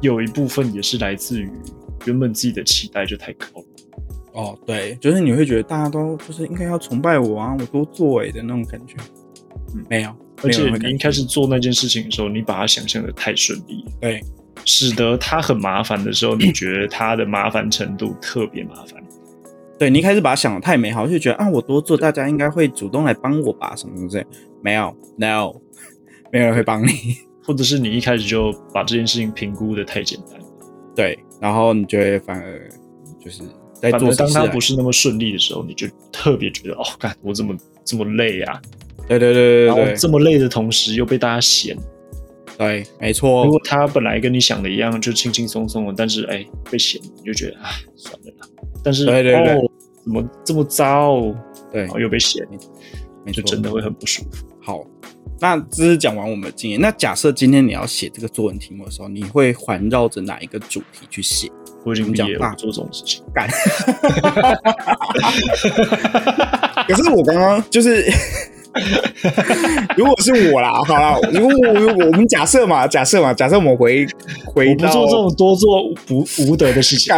[0.00, 1.50] 有一部分也是来自于
[2.06, 3.64] 原本自己的期待就太高了。
[4.34, 8.94] 哦，对，就是你会觉得大家都就是应该要崇拜我啊，我多做哎的那种感觉。
[9.74, 14.22] 嗯没有，而且你一开始做那件事情的时候，你把它想象的太顺利了，对
[14.64, 19.02] 使得它很麻烦的时候，你觉得它的麻烦程度特别麻烦。
[19.78, 24.26] 对，你一开始把它想的太美好，就觉得啊，我多做，大家应该会主动来帮我吧，什么什么之类。
[24.62, 25.54] 没有，no，
[26.32, 27.16] 没有人会帮你。
[27.48, 30.38] 或者是你一开始就把这件事情评估的太简单，
[30.94, 32.68] 对，然后你就会反而
[33.18, 38.60] 就是在做当它不是那么顺利的时候，你就特别觉得哦，干我怎么这么累啊？
[39.08, 41.74] 对对对然后对对这么累的同时又被大家嫌。
[42.58, 43.50] 对，没错如。
[43.50, 48.46] 果他本来跟你想的一样，就轻轻松松的，但是哎被嫌，你就觉得哎算了啦。
[48.84, 49.70] 但是对对对哦，
[50.04, 51.34] 怎么这么糟？
[51.72, 52.46] 对然后，又被嫌，
[53.32, 54.46] 就真的会很不舒服。
[54.60, 54.84] 好。
[55.40, 56.80] 那这是讲完我们的经验。
[56.80, 61.48] 那假设今天你要写这个作文题目的时候，你会环绕着哪一个主题去写？
[61.84, 63.22] 我已经毕业了，做这种事情。
[63.32, 63.48] 干。
[66.88, 68.04] 可是我刚刚就是，
[69.96, 74.06] 如果是我啦，好啦，如果我我们假设嘛，假设嘛，假设我们回
[74.44, 77.14] 回到我不做这种多做不无德的事情。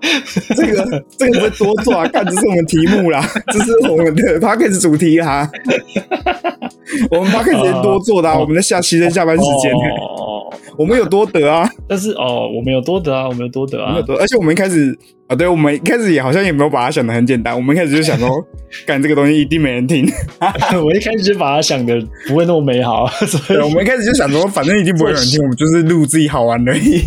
[0.00, 0.22] 干
[0.56, 5.48] 这个这个不是多做啊， 看这是我们题目啦， 这是我们的 p o d c a s 主题哈。
[7.10, 13.96] 我们 p o d c a s 是多做的啊，哦我们在下牺牲下班时间，哦，我们有多得啊，但是哦，我们有多得啊，我们有多得啊。
[14.18, 18.28] 而且我们一开始啊，对我们一开始也好像也没有把它想的很简单，我们一开始就想说，
[18.86, 20.06] 干这个东西一定没人听，
[20.84, 21.94] 我一开始就把它想的
[22.26, 27.02] 不会那么美好，所以，我们一开始就想说，反正一定不会有人听，我们就是录自己好玩而已，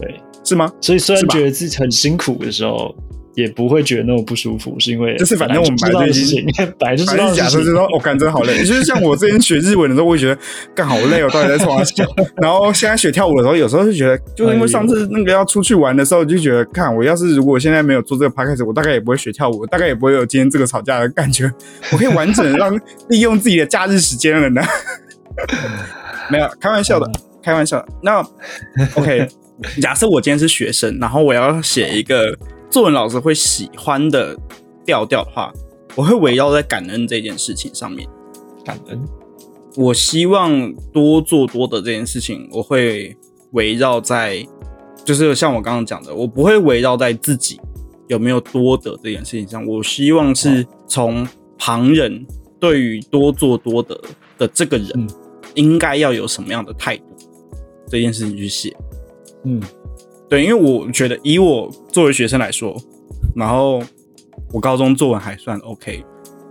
[0.00, 0.14] 对，
[0.44, 0.70] 是吗？
[0.80, 2.94] 所以虽然觉得自己很辛苦的时候，
[3.34, 6.44] 也不会觉得那么不舒服，是因为就是反正我们知道的事情，
[6.78, 10.38] 本来就知道的假设就说我感真好累， 就是像我之前学日文的时候，我会觉得
[10.74, 12.04] 干好累哦，到底在冲啥笑？
[12.36, 21.50] 然后现在学跳舞的时候，有时候就觉得，就是因为上次那个要出去玩的时候，就觉得看我要是如果现在没有做这个 o d c 我大概也不会学跳舞，大概也不会有今天这个吵架的感觉，
[21.90, 22.78] 我可以完整的让
[23.08, 24.62] 利用自己的假日时间了呢。
[26.30, 27.10] 没有开玩笑的，
[27.42, 27.84] 开玩笑。
[28.00, 28.24] 那
[28.94, 29.26] OK，
[29.80, 32.36] 假设我今天是学生，然后我要写一个。
[32.70, 34.36] 作文老师会喜欢的
[34.84, 35.52] 调调的话，
[35.94, 38.08] 我会围绕在感恩这件事情上面。
[38.64, 39.00] 感恩，
[39.76, 43.16] 我希望多做多的这件事情，我会
[43.52, 44.44] 围绕在，
[45.04, 47.60] 就是像我刚刚讲的，我不会围绕在自己
[48.08, 49.64] 有没有多得这件事情上。
[49.64, 51.24] 我希望是从
[51.56, 52.26] 旁人
[52.58, 53.96] 对于多做多得
[54.36, 55.08] 的这个人
[55.54, 57.04] 应该要有什么样的态度
[57.86, 58.76] 这件事情去写。
[59.44, 59.60] 嗯。
[60.28, 62.74] 对，因为我觉得以我作为学生来说，
[63.36, 63.82] 然后
[64.52, 66.02] 我高中作文还算 OK，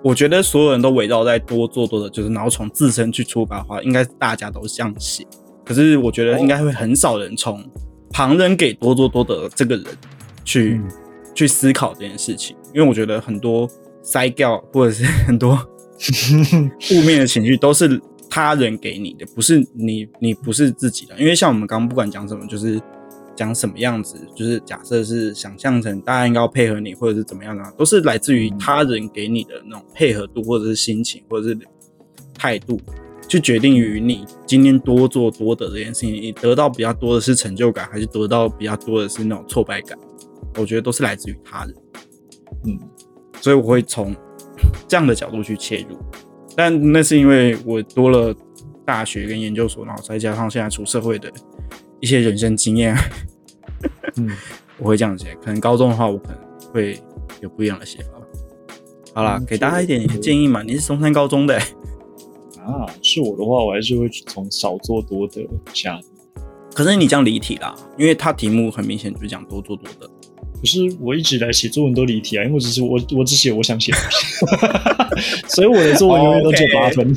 [0.04, 5.26] 我觉得所有人都围绕在多做多的，就是然后从自身去出发的话，应该大家都这样写。
[5.66, 7.64] 可是我觉得应该会很少人从
[8.12, 9.86] 旁人给多做多的这个人
[10.46, 10.80] 去
[11.34, 13.68] 去思考这件事情，因为我觉得很多
[14.02, 15.56] 塞掉或者是很多
[16.80, 18.00] 负面的情绪都是
[18.34, 21.16] 他人给你的，不是你你不是自己的。
[21.20, 22.82] 因为像我们刚刚不管讲什么，就是。
[23.36, 31.58] 讲什么样子，就是假设是想象成大家应该要配合你，或者是怎么样的，都是来自于他人给你的那种配合度，或者是心情，或者是
[32.36, 32.80] 态度，
[33.28, 39.98] 去决定于你今天多做多得这件事情，你得到比较多的是成就感，还是得到比较多的是那种挫败感？
[40.60, 41.76] 我觉得都是来自于他人。
[42.68, 42.80] 嗯，
[43.42, 44.16] 所以我会从
[44.88, 45.98] 这样的角度去切入，
[46.56, 48.36] 但那是因为我多了
[48.86, 51.32] 大学跟研究所，然后再加上现在出社会的。
[52.00, 52.94] 一些人生经验，
[54.18, 54.30] 嗯，
[54.78, 55.34] 我会这样写。
[55.36, 56.38] 可能高中的话，我可能
[56.74, 57.02] 会
[57.40, 58.10] 有不一样的写法。
[59.14, 60.62] 好了，给大家一点建议嘛。
[60.64, 61.58] 你是中山高中的
[62.60, 62.86] 啊？
[63.02, 65.98] 是我的话，我还是会从少做多得下。
[66.74, 70.10] 可是你这样离题啦，因为他题目很明显就讲多做多得。
[70.64, 73.98] 可是我一直来写作文都离题啊，因为我只是我我只写我想写的，
[75.50, 77.14] 所以我的作文永远都只有八分。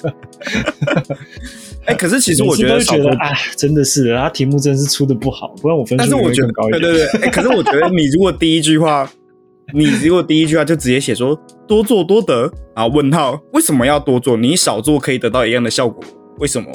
[1.84, 6.80] 哎，可是其实我觉得，觉得啊，真的是他题目真是出的不好，不然我分数会更高一点。
[6.80, 9.10] 对对对，哎，可是我觉得你如果第一句话，
[9.74, 14.38] 你如果第一句话就直接写说多做多得啊，问号，为什么要多做？
[14.38, 16.02] 你少做可以得到一样的效果，
[16.38, 16.70] 为什么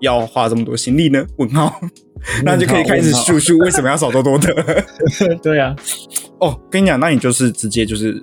[0.00, 1.24] 要花这么多心力呢？
[1.38, 1.80] 问号，
[2.44, 4.84] 那就可以开始叙述为什么要少多多的。
[5.42, 5.74] 对啊，
[6.40, 8.20] 哦，跟你讲，那你就是直接就是，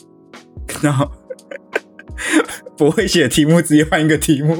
[0.81, 1.09] 然后
[2.77, 4.55] 不会写题目，直接换一个题目。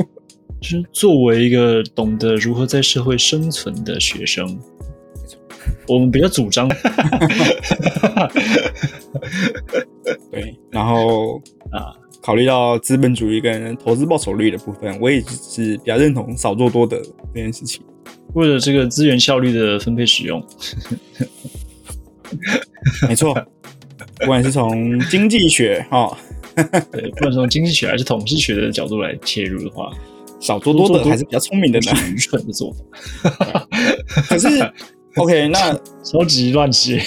[0.62, 4.48] 就是作为一个懂得如何在社会生存的学生，
[5.90, 6.70] 我们比较主张。
[10.32, 11.36] 对，然后
[11.70, 11.92] 啊，
[12.24, 16.98] 考虑到资本主义跟投资报酬率的部分，我也是比较认同少做多得
[17.34, 17.84] 这件事情。
[18.34, 20.42] 为了这个资源效率的分配使用，
[23.08, 23.34] 没错，
[24.22, 26.18] 不管是从经济学哈，
[26.92, 29.92] 对，不管从经济学还是统计学的角度来切入的话。
[30.40, 33.66] 少做多得还是比较聪明的呢，愚蠢的做法。
[34.28, 34.48] 可是
[35.16, 37.02] ，OK，那超级乱写。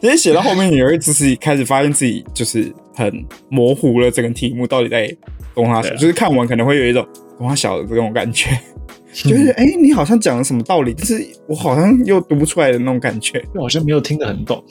[0.00, 5.06] 其实写到后面，你会就是开始发现自己就是很模糊了，这个题目到底在
[5.54, 7.06] 跟他小，就是看完可能会有一种
[7.38, 8.50] 跟他小的这种感觉，
[9.12, 14.62] 就是哎，你好像讲了什么道理，但是我好像又读不出来的那种感觉，好像没有听得很懂。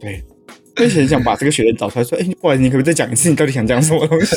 [0.00, 0.22] 对。
[0.80, 3.28] 以很想把这个学员找出来，说：“哎，不好意思，你可不可以再讲一次？
[3.28, 4.36] 你到底想讲什么东西？”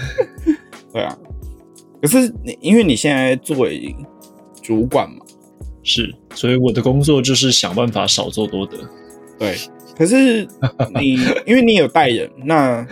[0.90, 1.14] 对啊，
[2.00, 3.94] 可是你因为你现在作为
[4.62, 5.16] 主管嘛，
[5.82, 8.78] 是，所以我的工作就是想办法少做多得。
[9.44, 9.56] 对，
[9.96, 10.46] 可是
[10.98, 12.86] 你 因为你有带人，那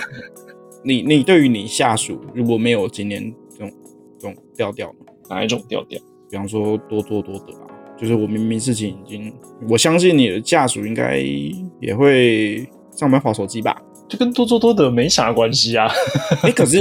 [0.84, 3.72] 你你对于你下属如果没有今年这种
[4.18, 4.94] 这种调调，
[5.28, 6.00] 哪一种调调？
[6.30, 7.66] 比方说多做多得啊。
[7.98, 9.32] 就是我明明事情已经，
[9.68, 11.18] 我相信你的下属应该
[11.80, 13.80] 也会上班划手机吧？
[14.08, 15.88] 这跟多做多得没啥关系啊！
[16.42, 16.78] 哎，可是，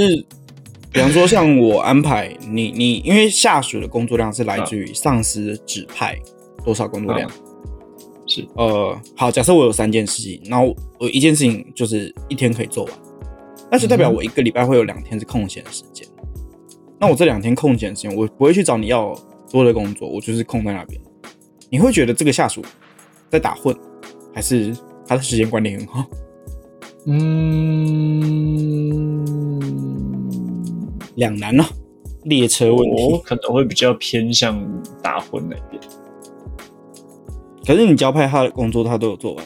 [0.92, 6.18] 比方说像我安排你，你因为下属的工作量是来自于上司指派
[6.64, 7.30] 多少工作量？
[8.34, 12.94] 是呃，好，假设我有三件事情，然后我一件事情就是一天可以做完，
[13.70, 16.08] 那就代表我一个礼拜会有两天是空闲的时间。
[16.98, 19.14] 那我这两天空闲的时间，我不会去找你要
[19.50, 20.98] 多的工作，我就是空在那边。
[21.68, 22.62] 你会觉得这个下属
[23.28, 23.76] 在打混，
[24.34, 24.74] 还是
[25.06, 26.06] 他的时间管理很好？
[27.06, 27.22] 嗯，
[31.16, 31.64] 两难呢。
[32.24, 34.64] 列车问题，我可能会比较偏向
[35.02, 35.82] 打混那边。
[37.66, 39.44] 可是你交派他的工作，他都有做完，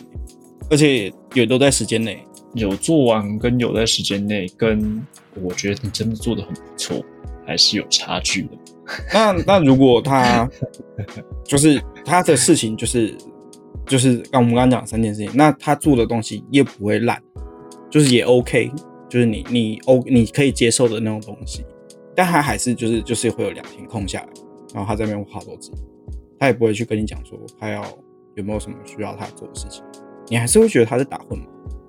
[0.71, 2.19] 而且也都在时间内。
[2.55, 5.07] 有做完跟有在时间内，跟
[5.43, 7.05] 我觉得你真的做的很不错，
[7.45, 8.51] 还是有差距的。
[9.13, 10.49] 那那如果他
[11.45, 13.15] 就是他的事情，就是
[13.85, 17.23] 就是刚我们刚刚讲三件事情，那他做的东西也不会烂，
[17.91, 18.71] 就是也 OK，
[19.07, 21.63] 就是你你 O 你可以接受的那种东西，
[22.15, 24.29] 但他还是就是就是会有两天空下来，
[24.73, 25.73] 然后他在那边画手机，
[26.39, 27.85] 他也不会去跟你讲说他要
[28.37, 29.83] 有没有什么需要他做的事情，
[30.29, 31.47] 你还是会觉得他在打混吗？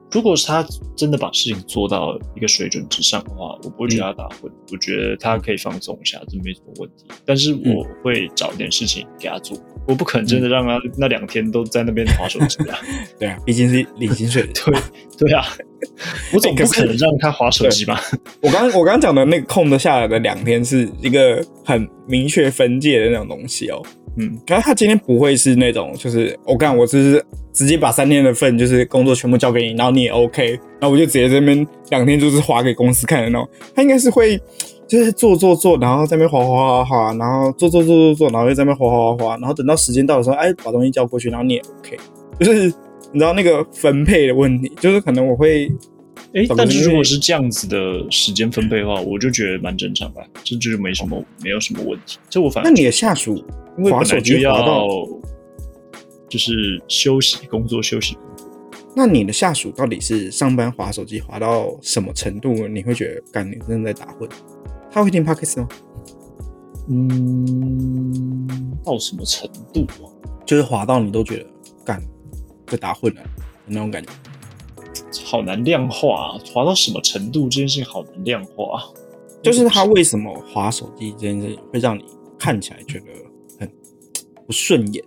[0.10, 7.06] 如果是他真的把事情做到一个水准之上的话，我不会觉得他打混，我觉得他可以放松一下，这没什么问题。
[7.26, 12.80] 但是我会找点事情给他做，我不可能真的让他那两天都在那边划手机啊。
[13.20, 14.54] 对啊，毕竟是领薪水的。
[14.72, 15.44] 对对啊，
[16.34, 18.00] 我总不可能让他划手机吧？
[18.42, 23.84] 我刚我刚刚讲的那个空的下来的两天，是一个很明确分界的那种东西哦。
[24.18, 33.48] 嗯，可是他今天不会是那种，就是我干，我就是直接把三天的份，就是工作全部交给你，然后你也 OK，然后我就直接这边两天就是划给公司看的那种。
[33.76, 34.40] 他应该是会，
[34.88, 41.98] 就是做做做，然后在那边划划划划，然后做做做做做，然后又在那边划划划划，然后等到时间到的时候，哎，把东西交过去，然后你也 OK，
[42.40, 42.74] 就是
[43.12, 45.72] 你知道那个分配的问题，就是可能我会。
[46.34, 52.18] 哎，但是如果是这样子的时间分配的话，我就觉得蛮正常吧，这就是没什么，没有什么问题。
[52.30, 53.42] 这我反那你的下属
[53.78, 54.86] 因为滑手机要
[56.30, 58.50] 就是休息工作休息工作，
[58.96, 62.68] 那你的下属到底是上班滑手机滑到什么程度？
[62.68, 64.28] 你会觉得干你真的在打混？
[64.92, 65.68] 他会听 Pockets 吗？
[66.90, 68.48] 嗯，
[68.84, 70.10] 到什么程度啊？
[70.46, 71.46] 就是滑到你都觉得
[71.86, 72.02] 干
[72.66, 73.22] 在打混了
[73.66, 74.10] 那种感觉。
[75.26, 78.82] 好难量化，啊滑到什么程度这件事情好难量化。
[79.44, 82.04] 就是他为什么滑手机这件事会让你
[82.40, 83.27] 看起来觉得很
[84.48, 85.04] 不顺眼？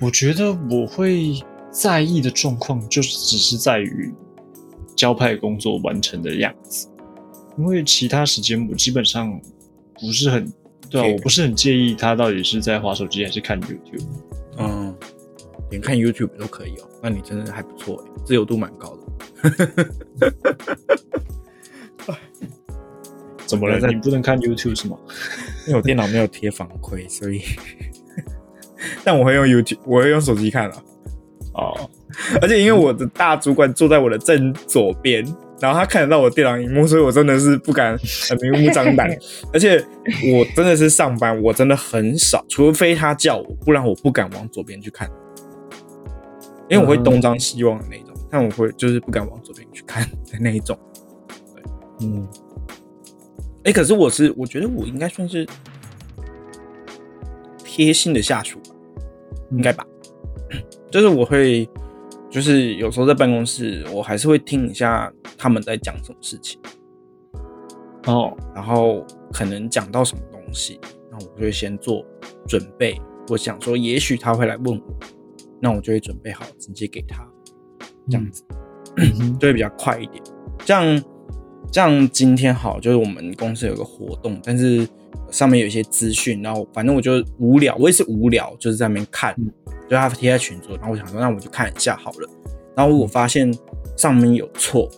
[0.00, 4.12] 我觉得我会在意的状况，就是只是在于
[4.96, 6.88] 交派工作完成的样子。
[7.56, 9.40] 因为其他时间我基本上
[10.00, 10.52] 不是很
[10.88, 14.02] 对啊，我不是很介意他到底是在划手机还是看 YouTube。
[14.58, 14.94] 嗯，
[15.70, 19.02] 连看 YouTube 都可以哦，那你真的还不错哎，自由度蛮高的。
[23.46, 23.86] 怎么了？
[23.88, 24.96] 你不能看 YouTube 是吗？
[25.66, 27.42] 因为我电脑没有贴反馈，所以。
[29.04, 30.74] 但我会用 YouTube，我会用手机看了。
[31.54, 31.90] 哦。
[32.42, 35.24] 而且因为我的大主管坐在我的正左边，
[35.60, 37.96] 然后他看得到我电脑荧幕，所以我真的是不敢
[38.28, 39.08] 很明目张胆。
[39.52, 39.78] 而且
[40.32, 45.08] 我真的是上班，我真的很少，除非他叫我，不然我不敢往左边去看，
[46.68, 48.06] 因为我会东张西望的那种。
[48.32, 50.78] 但我会就是不敢往左边去看 的那一种，
[51.54, 51.62] 对，
[52.02, 52.28] 嗯，
[53.64, 55.44] 哎，可是我是我觉得我应该算是
[57.64, 58.69] 贴心的下属吧，
[59.50, 59.86] 应该吧，
[60.90, 61.68] 就是我会
[62.30, 66.60] 就是有时候在办公室，我还是会听一下他们在讲什么事情，
[68.06, 70.80] 哦，然后可能讲到什么东西，
[71.10, 72.04] 那我就会先做
[72.46, 74.96] 准备，我想说也许他会来问我，
[75.60, 77.26] 那我就会准备好直接给他。
[78.08, 78.44] 这样子。
[79.38, 80.20] 就会比较快一点。
[80.64, 81.04] 这样，
[81.70, 84.86] 这样今天好，就是我们公司有个活动，但是
[85.30, 89.34] 上面有一些资讯，然后反正我就无聊，我也是无聊，就是在那边看，
[89.88, 92.28] 就他贴在群组，然后我想说，那我就看一下好了。
[92.76, 93.52] 然后我发现
[93.96, 94.88] 上面有错，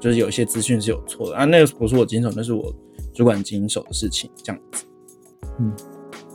[0.00, 1.44] 就是有一些资讯是有错的啊。
[1.44, 2.74] 那个不是我经手，那是我
[3.14, 4.84] 主管经手的事情，这样子。
[5.58, 5.72] 嗯，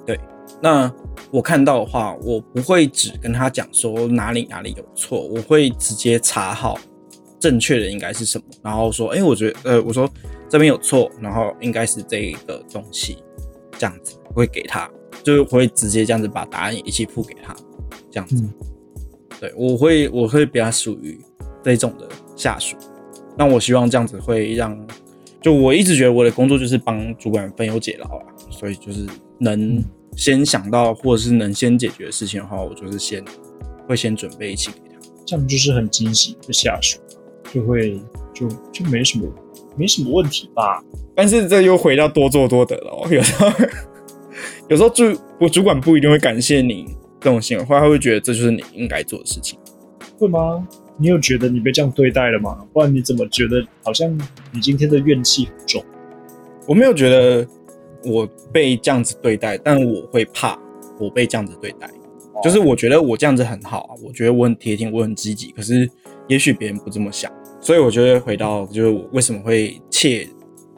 [0.06, 0.20] 对。
[0.62, 0.92] 那
[1.32, 6.80] 我看到的话，我不会只跟他讲说哪里哪里有错，我会直接查好
[7.40, 10.10] 正确的应该是什么，然后说，哎，我觉得，呃，我说
[10.50, 13.18] 这边有错，然后应该是这个东西，
[13.78, 14.90] 这样子会给他，
[15.24, 17.56] 就是会直接这样子把答案一起付给他，
[18.10, 18.44] 这样子。
[19.40, 21.20] 对，我会我会比较属于
[21.64, 22.76] 这种的下属，
[23.38, 24.78] 那我希望这样子会让，
[25.42, 29.06] 就我一直觉得我的工作就是帮主管分忧解劳啊，所以就是
[29.40, 29.84] 能。
[30.18, 33.22] 先想到或者是能先解决的事情的话，我就是先
[33.86, 37.02] 会先准备一起给他，这样就是很惊喜的下属，
[37.54, 38.00] 就会
[38.34, 39.30] 就就没什么
[39.78, 40.84] 没什么问题吧。
[41.16, 43.52] 但是这又回到多做多得了， 有时候
[44.70, 45.04] 有时候主
[45.40, 46.86] 我主管不一定会感谢你
[47.20, 49.60] 这种行为，或他会觉得这就是你应该做的事情，
[50.18, 50.68] 会吗？
[50.98, 52.66] 你有觉得你被这样对待了吗？
[52.74, 54.18] 不然你怎么觉得好像
[54.52, 55.84] 你今天的怨气很重？
[56.68, 57.48] 我没有觉得。
[58.08, 58.24] 我
[58.54, 60.56] 被这样子对待，但我会怕
[61.00, 61.90] 我被这样子对待。
[62.44, 65.50] 就是我觉得我这样子很好啊，我觉得我很贴心，我很积极。
[65.54, 65.90] 可是
[66.28, 67.32] 也许别人不这么想，
[67.66, 70.30] 所以我觉得回到就是我为什么会切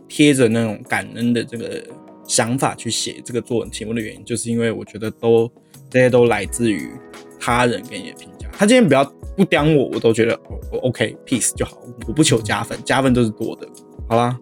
[0.08, 1.84] 贴着那种感恩的这个
[2.26, 5.52] 想法去写这个作文题目的原因，就是因为我觉得都
[5.90, 6.90] 这些都来自于
[7.38, 8.48] 他人给你的评价。
[8.54, 9.04] 他今天不要
[9.36, 10.40] 不刁我，我都觉得
[10.72, 11.78] 我 OK peace 就好，
[12.08, 13.68] 我不求加分，加分都是多的。
[14.08, 14.40] 好啦，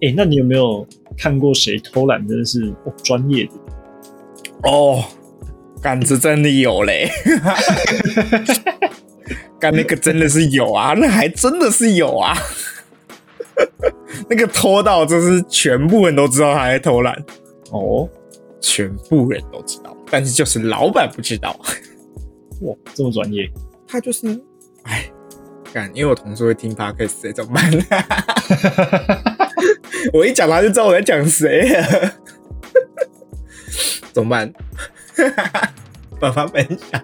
[0.00, 0.86] 哎，那你有没有
[1.18, 3.52] 看过谁偷懒真的是哦专业的？
[4.62, 5.02] 哦，
[5.82, 7.10] 杆子真的有嘞，
[9.60, 12.34] 干那个真的是有啊， 那还真的是有啊，
[14.28, 17.14] 那个偷到就是全部人都知道他在偷懒
[17.70, 18.08] 哦，
[18.60, 21.54] 全部人都知道，但是就是老板不知道。
[22.62, 23.48] 哇，这么专业，
[23.86, 24.26] 他就是，
[24.82, 25.10] 哎，
[25.72, 27.70] 干，因为我同事会听 podcast，怎么办？
[30.12, 31.68] 我一讲他就知道我在讲谁，
[34.12, 34.52] 怎么办？
[36.18, 37.02] 办法分享，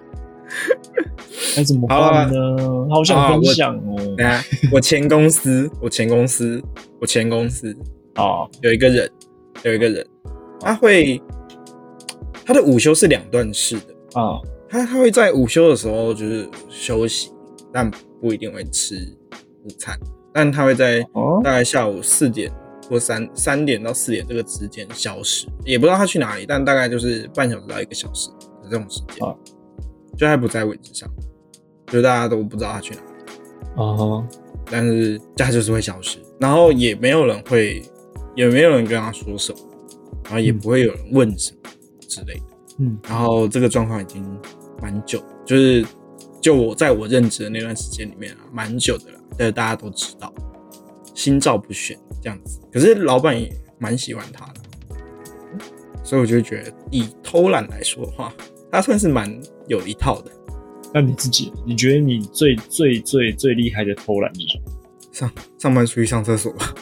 [1.55, 2.87] 那怎么办呢？
[2.89, 3.95] 好想分享哦。
[4.17, 6.61] 等下，我前公司，我前公司，
[6.99, 7.75] 我前公司
[8.15, 9.09] 啊，有一个人，
[9.63, 10.05] 有一个人，
[10.59, 11.21] 他会，
[12.45, 14.39] 他的午休是两段式的啊。
[14.69, 17.31] 他他会在午休的时候就是休息，
[17.71, 17.89] 但
[18.21, 18.95] 不一定会吃
[19.63, 19.97] 午餐。
[20.33, 21.01] 但他会在
[21.43, 22.51] 大概下午四点
[22.89, 26.45] 或三三点到四点这个之间消失，也不知道他去哪里。
[26.45, 28.29] 但大概就是半小时到一个小时
[28.61, 29.25] 的这种时间，
[30.17, 31.09] 就还不在位置上，
[31.87, 33.07] 就大家都不知道他去哪里。
[33.75, 34.27] 啊，
[34.65, 37.81] 但是他就是会消失，然后也没有人会，
[38.35, 39.59] 也没有人跟他说什么，
[40.23, 41.69] 然后也不会有人问什么
[42.07, 42.43] 之类的。
[42.79, 44.23] 嗯，然后这个状况已经。
[44.79, 45.83] 蛮久，就是
[46.39, 49.19] 就我在我任职的那段时间里面啊，蛮久的了。
[49.35, 50.31] 但是大家都知道，
[51.15, 52.59] 心照不宣这样子。
[52.71, 54.61] 可是老板也蛮喜欢他的，
[56.03, 58.31] 所以我就觉得以偷懒来说的话，
[58.71, 59.31] 他算是蛮
[59.67, 60.31] 有一套的。
[60.93, 64.71] 那你自己，你觉得你最最最最厉害的偷懒是什么？
[65.11, 66.73] 上上班出去上厕所吧，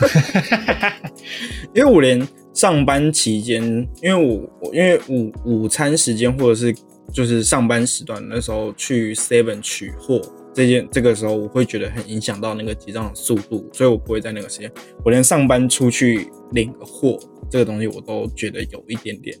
[1.74, 3.62] 因为我连上班期间，
[4.02, 6.74] 因为我我因为午午餐时间或者是。
[7.12, 10.18] 就是上班时段那时候去 Seven 取货，
[10.54, 14.72] 这件这个时候我会觉得很影响到那个结账的速度，所以我不会在那个时间。
[15.04, 17.18] 我连上班出去领个货
[17.50, 19.36] 这个东西，我都觉得有一点点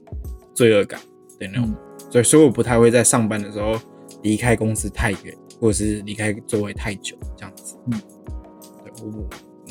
[0.52, 1.00] 罪恶感
[1.42, 1.74] 的那种，
[2.10, 3.78] 所以所以我不太会在上班的时候
[4.22, 7.76] 离开公司太远，或者是离开座位太久这样子。
[7.90, 8.00] 嗯，
[8.84, 8.92] 对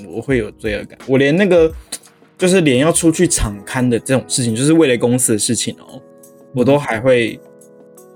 [0.05, 1.71] 我我会有罪恶感，我连那个
[2.37, 6.01] 就是连要出去场刊的这种事情，就是为了公司的事情哦，
[6.55, 7.39] 我都还会。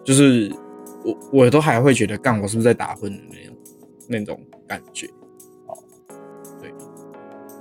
[0.03, 0.53] 就是
[1.03, 3.57] 我，我都还会觉得，干我是不是在打混的那种
[4.07, 5.07] 那种感觉，
[5.65, 5.75] 哦，
[6.61, 6.69] 对，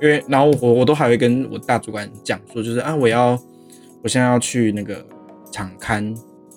[0.02, 3.30] 因为然后我我都还会跟我大主管讲说，就是啊，我要
[4.02, 5.02] 我现在要去那个
[5.54, 6.14] 场刊，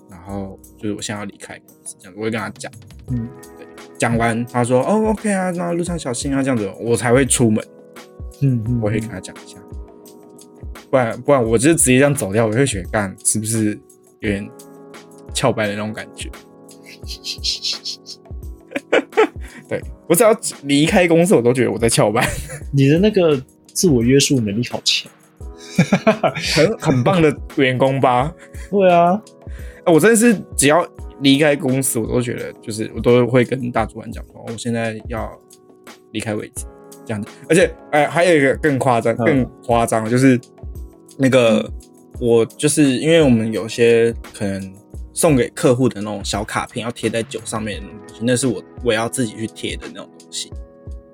[0.09, 1.59] 然后就是我现在要离开，
[1.99, 2.71] 这样我会跟他讲，
[3.09, 3.67] 嗯，对，
[3.97, 7.63] 讲完他说哦，OK 啊，那路上小心啊，这样子我才会出门，
[8.41, 9.59] 嗯嗯，我会跟他讲一下，
[10.89, 13.79] 不然不然我就直接这样走掉，我会觉得干是不是
[14.19, 14.49] 有点。
[15.33, 16.31] 翘班的那种感觉，
[19.69, 19.79] 对
[20.09, 22.27] 我只要离开公司，我都觉得我在翘班。
[22.73, 25.11] 你的那个自我约束能力好强，
[26.55, 28.33] 很很棒的员工吧？
[28.69, 29.21] 对啊，
[29.85, 30.87] 我真的是只要
[31.21, 35.29] 离开公司，我都觉得就是我都会跟大主管讲说，我现在要
[36.11, 36.65] 离开位置
[37.05, 37.29] 这样子。
[37.49, 40.39] 而且，哎，还有一个更夸张、更夸张的，就是
[41.17, 41.69] 那个
[42.19, 44.73] 我就是因为我们有些可能。
[45.13, 50.53] 送给客户的那种小卡片，要贴在酒上面的东西，那是我我要自己去贴的那种东西。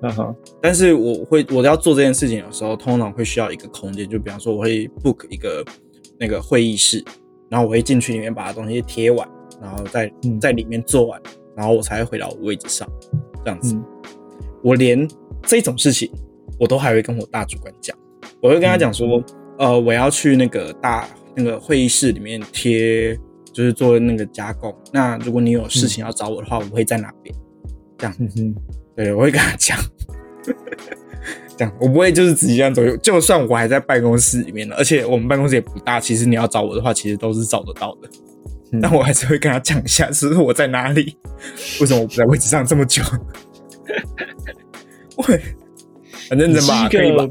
[0.06, 5.64] 嗯哼，但是我会我要做这件事情的时候，通常会需要一个空间，就比方说我会 book 一个
[6.20, 7.02] 那个会议室，
[7.48, 9.26] 然后我会进去里面把东西贴完，
[9.60, 11.18] 然后在在里面做完，
[11.56, 12.86] 然后我才会回到我位置上，
[13.44, 13.74] 这样子。
[14.62, 15.08] 我连
[15.42, 16.10] 这种事情
[16.60, 17.96] 我都还会跟我大主管讲，
[18.42, 19.22] 我会跟他讲说，
[19.58, 23.18] 呃，我要去那个大那个会议室里面贴。
[23.54, 24.74] 就是做那个加工。
[24.92, 27.32] 那如果你有事情要找我的话，我会在哪边？
[27.96, 28.16] 这样，
[28.96, 29.78] 对，我会跟他讲。
[31.56, 32.84] 这样，我不会就是直接这样走。
[32.98, 38.10] 就算我还在办公室里面呢，而且我们办公室也不大，其实你要找我的话，其实都是找得到的。
[38.82, 41.16] 但我还是会跟他讲一下，是我在哪里？
[41.80, 43.02] 为什么我不在位置上这么久？
[45.28, 45.40] 喂
[46.28, 46.88] 很认真吧？
[46.88, 47.24] 可以吧？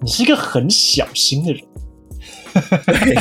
[0.00, 1.62] 你是一个很小心的人。
[2.86, 3.14] 对。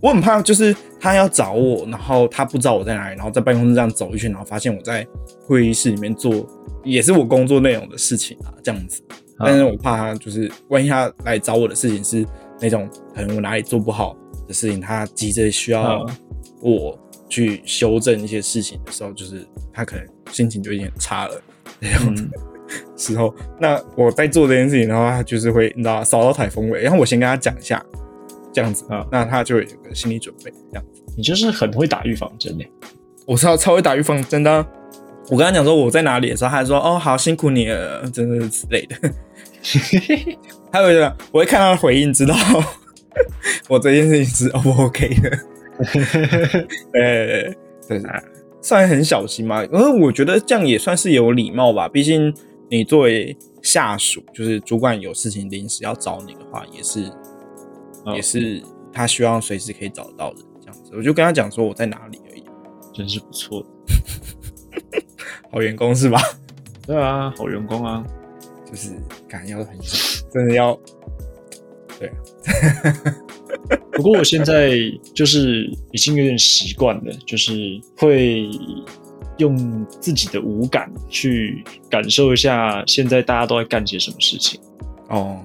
[0.00, 5.06] 我很怕，就是他要找我，然后他不知道我在哪里，然后在办公室这样走一圈，然后发现我在
[5.46, 6.46] 会议室里面做
[6.84, 9.02] 也是我工作内容的事情啊，这样子。
[9.38, 12.26] 但是我怕他就是万一他来找我的事情是
[12.60, 14.16] 那种可能我哪里做不好
[14.48, 16.06] 的事情，他急着需要
[16.62, 21.42] 我去修正一些事情的时候，就是他可能心情就已经很差了。
[22.96, 27.84] 时候，那我在做这件事情，的话他就是会你知道扫到台风尾，然后我先跟他讲一下，
[28.56, 31.02] 这样子啊那他就会有个心理准备，这样子。
[31.14, 32.66] 你就是很会打预防针诶。
[33.26, 34.66] 我超超会打预防针的啊。
[35.28, 38.96] 我跟他讲说我在哪里的时候，他还说哦好辛苦你了，真的是之类的。
[40.72, 42.34] 他会讲，我会看他的回应，知道
[43.68, 45.38] 我这件事情是 O 不 OK 的。
[45.92, 46.66] 对
[47.86, 48.02] 对对，
[48.62, 49.62] 算很小心嘛。
[49.66, 52.32] 因为我觉得这样也算是有礼貌吧，毕竟
[52.70, 57.12] 你作为下属，就是主管有事情临时要找你的话，也是、哦
[58.14, 60.92] 也是他希望随时可以找得到的这样子。
[60.94, 62.44] 我就跟他讲说我在哪里而已。
[62.94, 63.68] 真是不错的。
[65.50, 66.20] 好员工是吧？
[66.86, 68.04] 对啊，好员工啊。
[68.68, 68.90] 就是
[69.28, 70.76] 敢要很小，真的要
[72.00, 72.14] 对啊，
[73.92, 74.72] 不过我现在
[75.14, 78.50] 就是已经有点习惯了，就是会
[79.38, 84.60] 用自己的五感去感受一下现在大家都在干些什么事情，
[85.10, 85.40] 哦，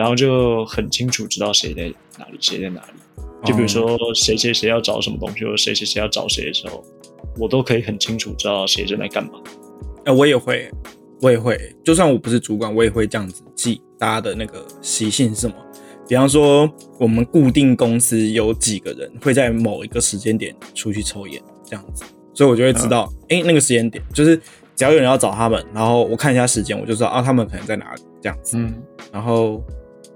[0.00, 3.44] 然后就很清楚知道谁在哪里，谁在哪里。
[3.44, 6.82] 就比如说谁谁谁要找什么东西，或者谁谁谁要找谁的时候，
[7.38, 9.32] 我都可以很清楚知道谁正在干嘛。
[10.06, 10.70] 哎、我也会，
[11.20, 15.54] 我也会，就算我不是主管，我也会这样子记大家的那个习性是什么。
[16.08, 16.66] 比方说，
[16.98, 24.34] 我们固定公司有几个人会在某一个时间点出去抽烟，这样子，所以我就会知道，哎、那个时间点就是
[24.74, 28.56] 只要有人要找他们，然后我看一下时间，我就知道啊，他们可能在哪里这样子。
[28.56, 28.82] 嗯，
[29.12, 29.62] 然后，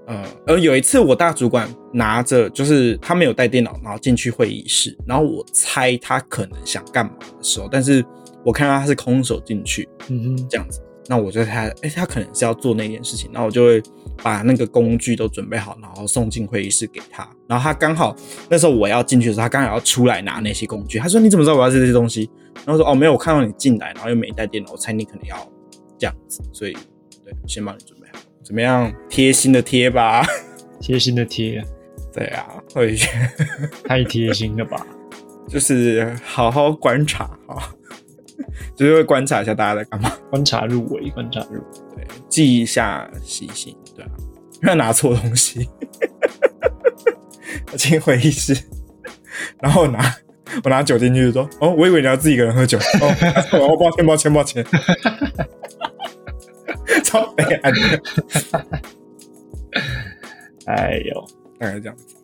[0.07, 8.05] 呃，而有一次我大主管拿着，就是他没有带电脑，然后进去会议室，然后我猜他可能想干嘛的时候，但是
[8.43, 13.81] 我看到他是空手进去嗯哼，这样子，那我就猜，哎、他可能是要做那件事情，然后我就会
[14.21, 18.15] 把那个工具都准备好，然后送进会议室给他，然后他刚好
[18.49, 22.29] 那时候我要进去的时候，他刚好要出来拿那些工具，他说你怎么知道我要这些东西？
[22.63, 25.35] 然后说哦没有，我看到你进来，然后又没带电脑，我猜你可能要
[25.97, 26.73] 这样子，所以
[27.23, 27.94] 对，先帮你准备好，
[28.45, 28.93] 怎么样？
[29.09, 30.25] 贴心的贴吧。
[30.79, 31.63] 贴心的贴，
[32.13, 34.85] 对啊，我也觉得太贴心了吧？
[35.47, 37.73] 就是好好观察哈，
[38.75, 41.63] 就是会观察一下大家在干嘛，观察入围，观察入围。
[41.95, 44.11] 对，记一下习性，对啊，
[44.61, 45.67] 不要拿错东西。
[47.71, 48.55] 我进会议室，
[49.59, 50.15] 然后拿
[50.63, 53.15] 我拿酒进去说，哦，我以为你要自己一个人喝酒，哦，
[53.53, 54.63] 哦，抱歉抱歉抱歉，
[57.01, 58.01] 超悲哀的，
[60.67, 61.27] 哎呦，
[61.59, 62.15] 大概这样子。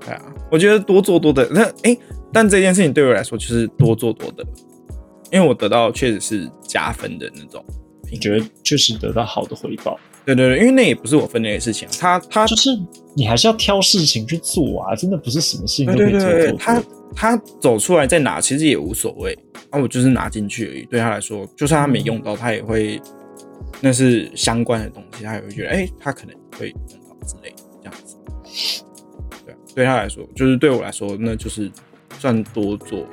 [0.00, 1.48] 对啊，我觉得多做多得。
[1.50, 1.98] 那哎、诶
[2.32, 4.44] 但这件事情对我来说就是多做多得，
[5.30, 7.64] 因为我得到确实是加分的那种
[8.10, 12.70] 你觉得确实得到好的回报，对对对，因为那也不是我分内的事情啊，他他就是
[13.16, 16.84] 你还是要挑事情去做啊，真的不是什么事情都可以做做对对，他做。
[17.16, 19.38] 他走出来在哪其实也无所谓，
[19.70, 20.84] 啊，我就是拿进去而已。
[20.86, 23.00] 对他来说，就算他没用到，他也会
[23.80, 28.16] 那是相关的东西，他也会觉得哎、诶他可能会用到之类的这样子。
[29.44, 31.70] 对啊，对他来说，就是对我来说，那就是
[32.18, 33.06] 算多做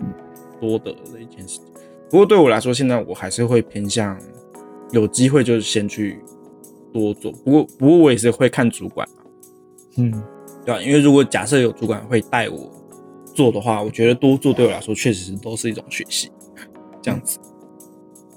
[0.00, 0.12] 嗯
[0.60, 1.64] 多得的一件事情。
[2.08, 4.18] 不过对我来说，现在我还是会偏向
[4.90, 6.18] 有机会就是先去
[6.92, 7.30] 多做。
[7.30, 9.20] 不过不过我也是会看主管啊，
[9.96, 10.10] 嗯，
[10.64, 12.72] 对吧、因为如果假设有主管会带我
[13.34, 16.30] 做的话，我觉得多做对我来说确实是都是一种学习，
[17.02, 17.38] 这样子。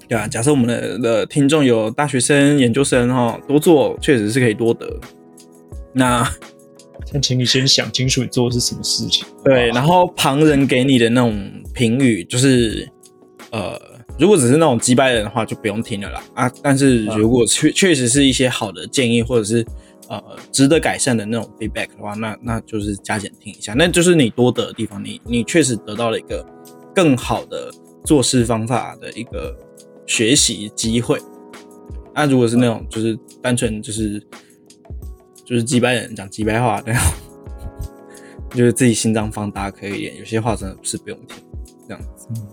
[0.08, 4.88] 对啊，假设我们的的听众有大学生、研究生哈，多做确实是可以多得。
[5.92, 6.28] 那
[7.12, 9.26] 但请你先想清楚你做的是什么事情。
[9.44, 12.88] 对，然后旁人给你的那种评语，就是
[13.50, 13.80] 呃，
[14.18, 16.52] 如果只是那种击败人的话，就不用听了啦啊。
[16.62, 19.64] 但是如果确确实是一些好的建议，或者是
[20.08, 26.44] 呃值得改善的那种 feedback 的话，那那就是加减听一下，那就是你多得的地方，你你确实得到了一个
[26.94, 27.70] 更好的
[28.04, 29.54] 做事方法的一个
[30.06, 31.18] 学习机会。
[32.14, 34.20] 那如果是那种就是单纯就是
[35.44, 37.02] 就是几百人讲几百话那样。
[38.54, 41.42] 就是自己心脏放大可以演，有些话真的是不用听，
[41.88, 42.46] 这样子，嗯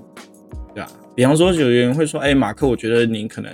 [0.74, 3.52] 对吧、比方说，有人会说，哎、马克，我觉得你可能，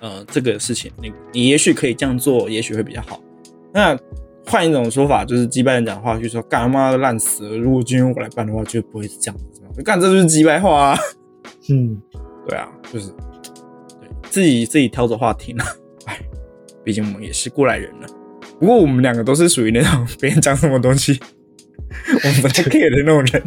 [0.00, 3.22] 呃，这个事情，你你也许可以这样做，也许会比较好。
[3.72, 3.96] 那
[4.44, 9.80] 换一种说法，就是击败人讲话，就说干他妈的烂死了，如果今天我来办的话，就不会是这样子。
[9.84, 10.98] 干，这就是击败话啊！
[11.70, 11.96] 嗯，
[12.48, 13.16] 对啊，就是对
[14.34, 15.62] 自己自己挑着话题呢。
[16.06, 16.18] 哎，
[16.82, 18.08] 毕竟我们也是过来人了。
[18.58, 21.20] 不过我们两个都是属于那种别人讲什么东西，
[22.24, 23.42] 我们不太 care 的那种人。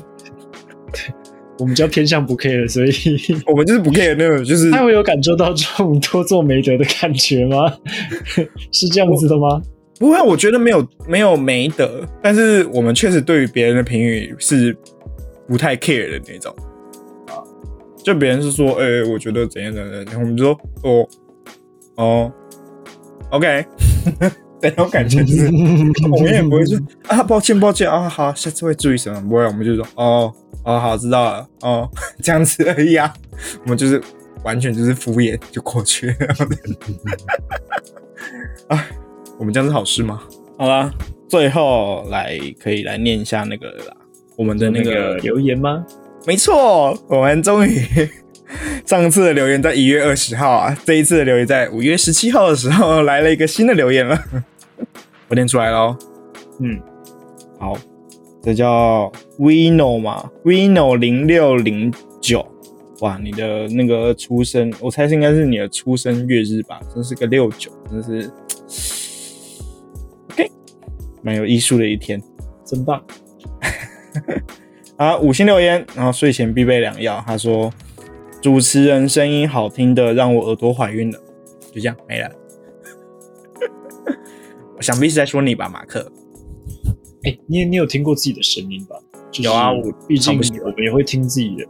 [1.60, 2.92] 我们比较偏向不 care，所以
[3.48, 7.78] 我们就是不 care 那种，就是他会有感受到这种多做没得的感觉吗？
[8.72, 9.62] 是这样子的吗？
[10.00, 14.78] 不会，我觉得没有没有没得，但是我们确实对于别人的评语是
[15.48, 16.67] 不太 care 的那种啊，
[18.08, 21.08] 就别人是说，哎、我觉得怎样怎样，怎样然后我们就说，哦，
[21.96, 22.32] 哦
[23.32, 23.66] ，OK，
[24.64, 25.48] 那种感觉就是，
[26.10, 26.80] 我们也不会说
[27.10, 30.34] 啊，抱歉抱歉啊，好，下次会注意什么，不会，我们就说，哦，
[30.64, 31.90] 哦，好，知道了，哦，
[32.24, 33.14] 这样子而已啊，
[33.64, 34.02] 我们就是
[34.46, 36.16] 完全就是敷衍就过去了。
[38.70, 38.88] 啊，
[39.38, 40.24] 我们这样是好事吗？
[40.58, 40.90] 好啦，
[41.28, 43.98] 最后来可以来念一下那个了啦，
[44.38, 45.86] 我们的那个留言吗？
[46.28, 47.88] 没错，我们终于
[48.86, 54.22] 上次的留言在一月二十号啊，这一次的留言在五月十七号的时候来了一个新的留言了，
[55.30, 55.96] 我念出来喽。
[56.60, 56.82] 嗯，
[57.58, 57.78] 好，
[58.44, 59.10] 这叫
[59.40, 62.46] Vino 嘛，Vino 零六零九，
[63.00, 68.30] 哇，你的那个出生，我猜是应该是你的出生月日吧，真是个六九，真是
[70.32, 70.52] OK，
[71.22, 72.22] 蛮有艺术的一天。
[72.66, 73.02] 真棒。
[74.98, 77.24] 啊，五星留言，然后睡前必备良药。
[77.26, 77.72] 他说，
[78.42, 81.20] 主持人声音好听的让我耳朵怀孕了，
[81.72, 82.32] 就这样没了。
[84.76, 86.12] 我 想必是在说你吧，马克。
[87.24, 88.96] 哎、你你有听过自己的声音吧？
[89.30, 91.66] 就是有啊我毕竟我们也会听自己的，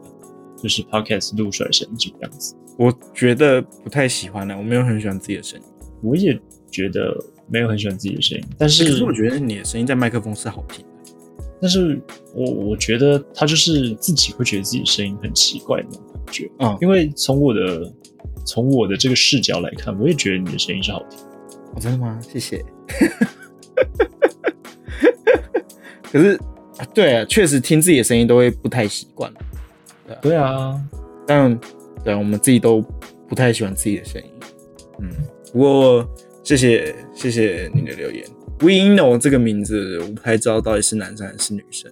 [0.61, 2.55] 就是 podcast 录出来的声音这个样子。
[2.77, 5.65] 我觉得不太喜欢呢，我没有很喜欢自己的声音。
[6.01, 6.39] 我也
[6.71, 7.13] 觉得
[7.49, 10.91] 没有很喜欢自己的声音，但可是是我觉得你的声音在麦克风是好听的。
[11.61, 11.99] 但是
[12.33, 16.51] 我我觉得他就是自己会觉得自己声音很奇怪的那种感觉。
[16.59, 17.93] 嗯，因为从我的
[18.45, 21.19] 从我的这个视角来看，我也觉得你的声音是好听。
[21.73, 22.19] 哦，真的吗？
[22.21, 22.63] 谢谢。
[26.11, 26.39] 可是，
[26.77, 29.31] 啊对啊，确实听自己的声音都会不太习惯。
[30.21, 30.79] 对啊，
[31.25, 31.59] 但
[32.03, 32.81] 对我们自己都
[33.27, 34.29] 不太喜欢自己的声音。
[34.99, 35.09] 嗯，
[35.51, 36.07] 不过
[36.43, 38.25] 谢谢谢谢你的留言。
[38.59, 41.91] Vino 这个名字我不太知道到底是男生还是女生。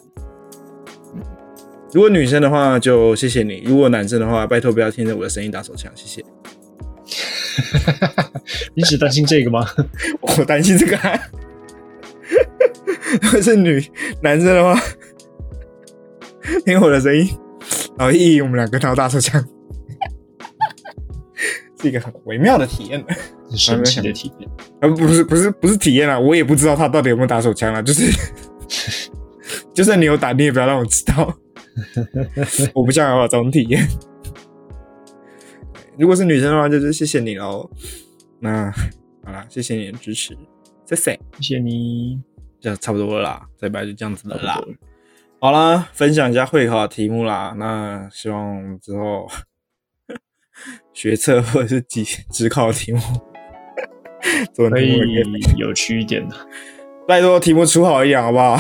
[1.14, 1.22] 嗯，
[1.94, 6.26] 如果女生的话就谢谢你；如果男生的话，拜托不要听着我的声音打手枪，谢谢。
[8.74, 9.66] 你只担心这个吗？
[10.22, 11.20] 我担心这个、啊。
[13.22, 13.82] 如果是女
[14.22, 14.82] 男生的话，
[16.66, 17.30] 听我的声音，
[17.98, 19.42] 然后咦，我们两个打手枪，
[21.82, 23.06] 是一个很微妙的体验。
[23.50, 24.50] 很神奇的体验。
[24.82, 28.12] 啊，不是不是不是体验啊，我也不知道他到底有没有打手枪啊，就是
[29.74, 31.38] 就算你有打，你也不要让我知道，
[32.74, 33.88] 我不想要有这种体验。
[35.98, 37.70] 如果是女生的话，就是谢谢你喽。
[38.40, 38.72] 那
[39.24, 40.38] 好啦，谢谢你的支持，
[40.86, 41.20] 谢谢。
[41.40, 42.22] 谢谢你。
[42.60, 44.66] 就差不多了啦，这礼拜就这样子了啦差不。
[44.66, 44.76] 多
[45.40, 47.54] 好啦，分享一下会考的题目啦。
[47.58, 49.28] 那希望之后
[50.92, 53.00] 学测或者是几职考的题目，
[54.54, 55.00] 做可以
[55.58, 56.36] 有趣一点的。
[57.08, 58.58] 拜托题目出好一点好不好？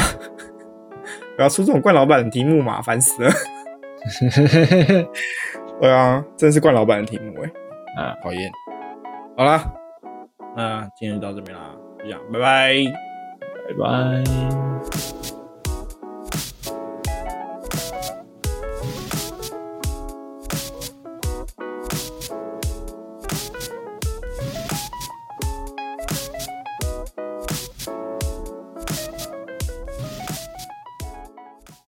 [1.35, 3.29] 不要出这种怪老板的题目嘛，烦死了。
[5.81, 7.33] 对啊，真是怪老板的题目
[7.97, 8.51] 哎、啊，讨厌。
[9.35, 9.63] 好啦，
[10.55, 12.75] 那今天就到这边啦，就这样，拜拜。
[13.67, 15.34] 拜拜。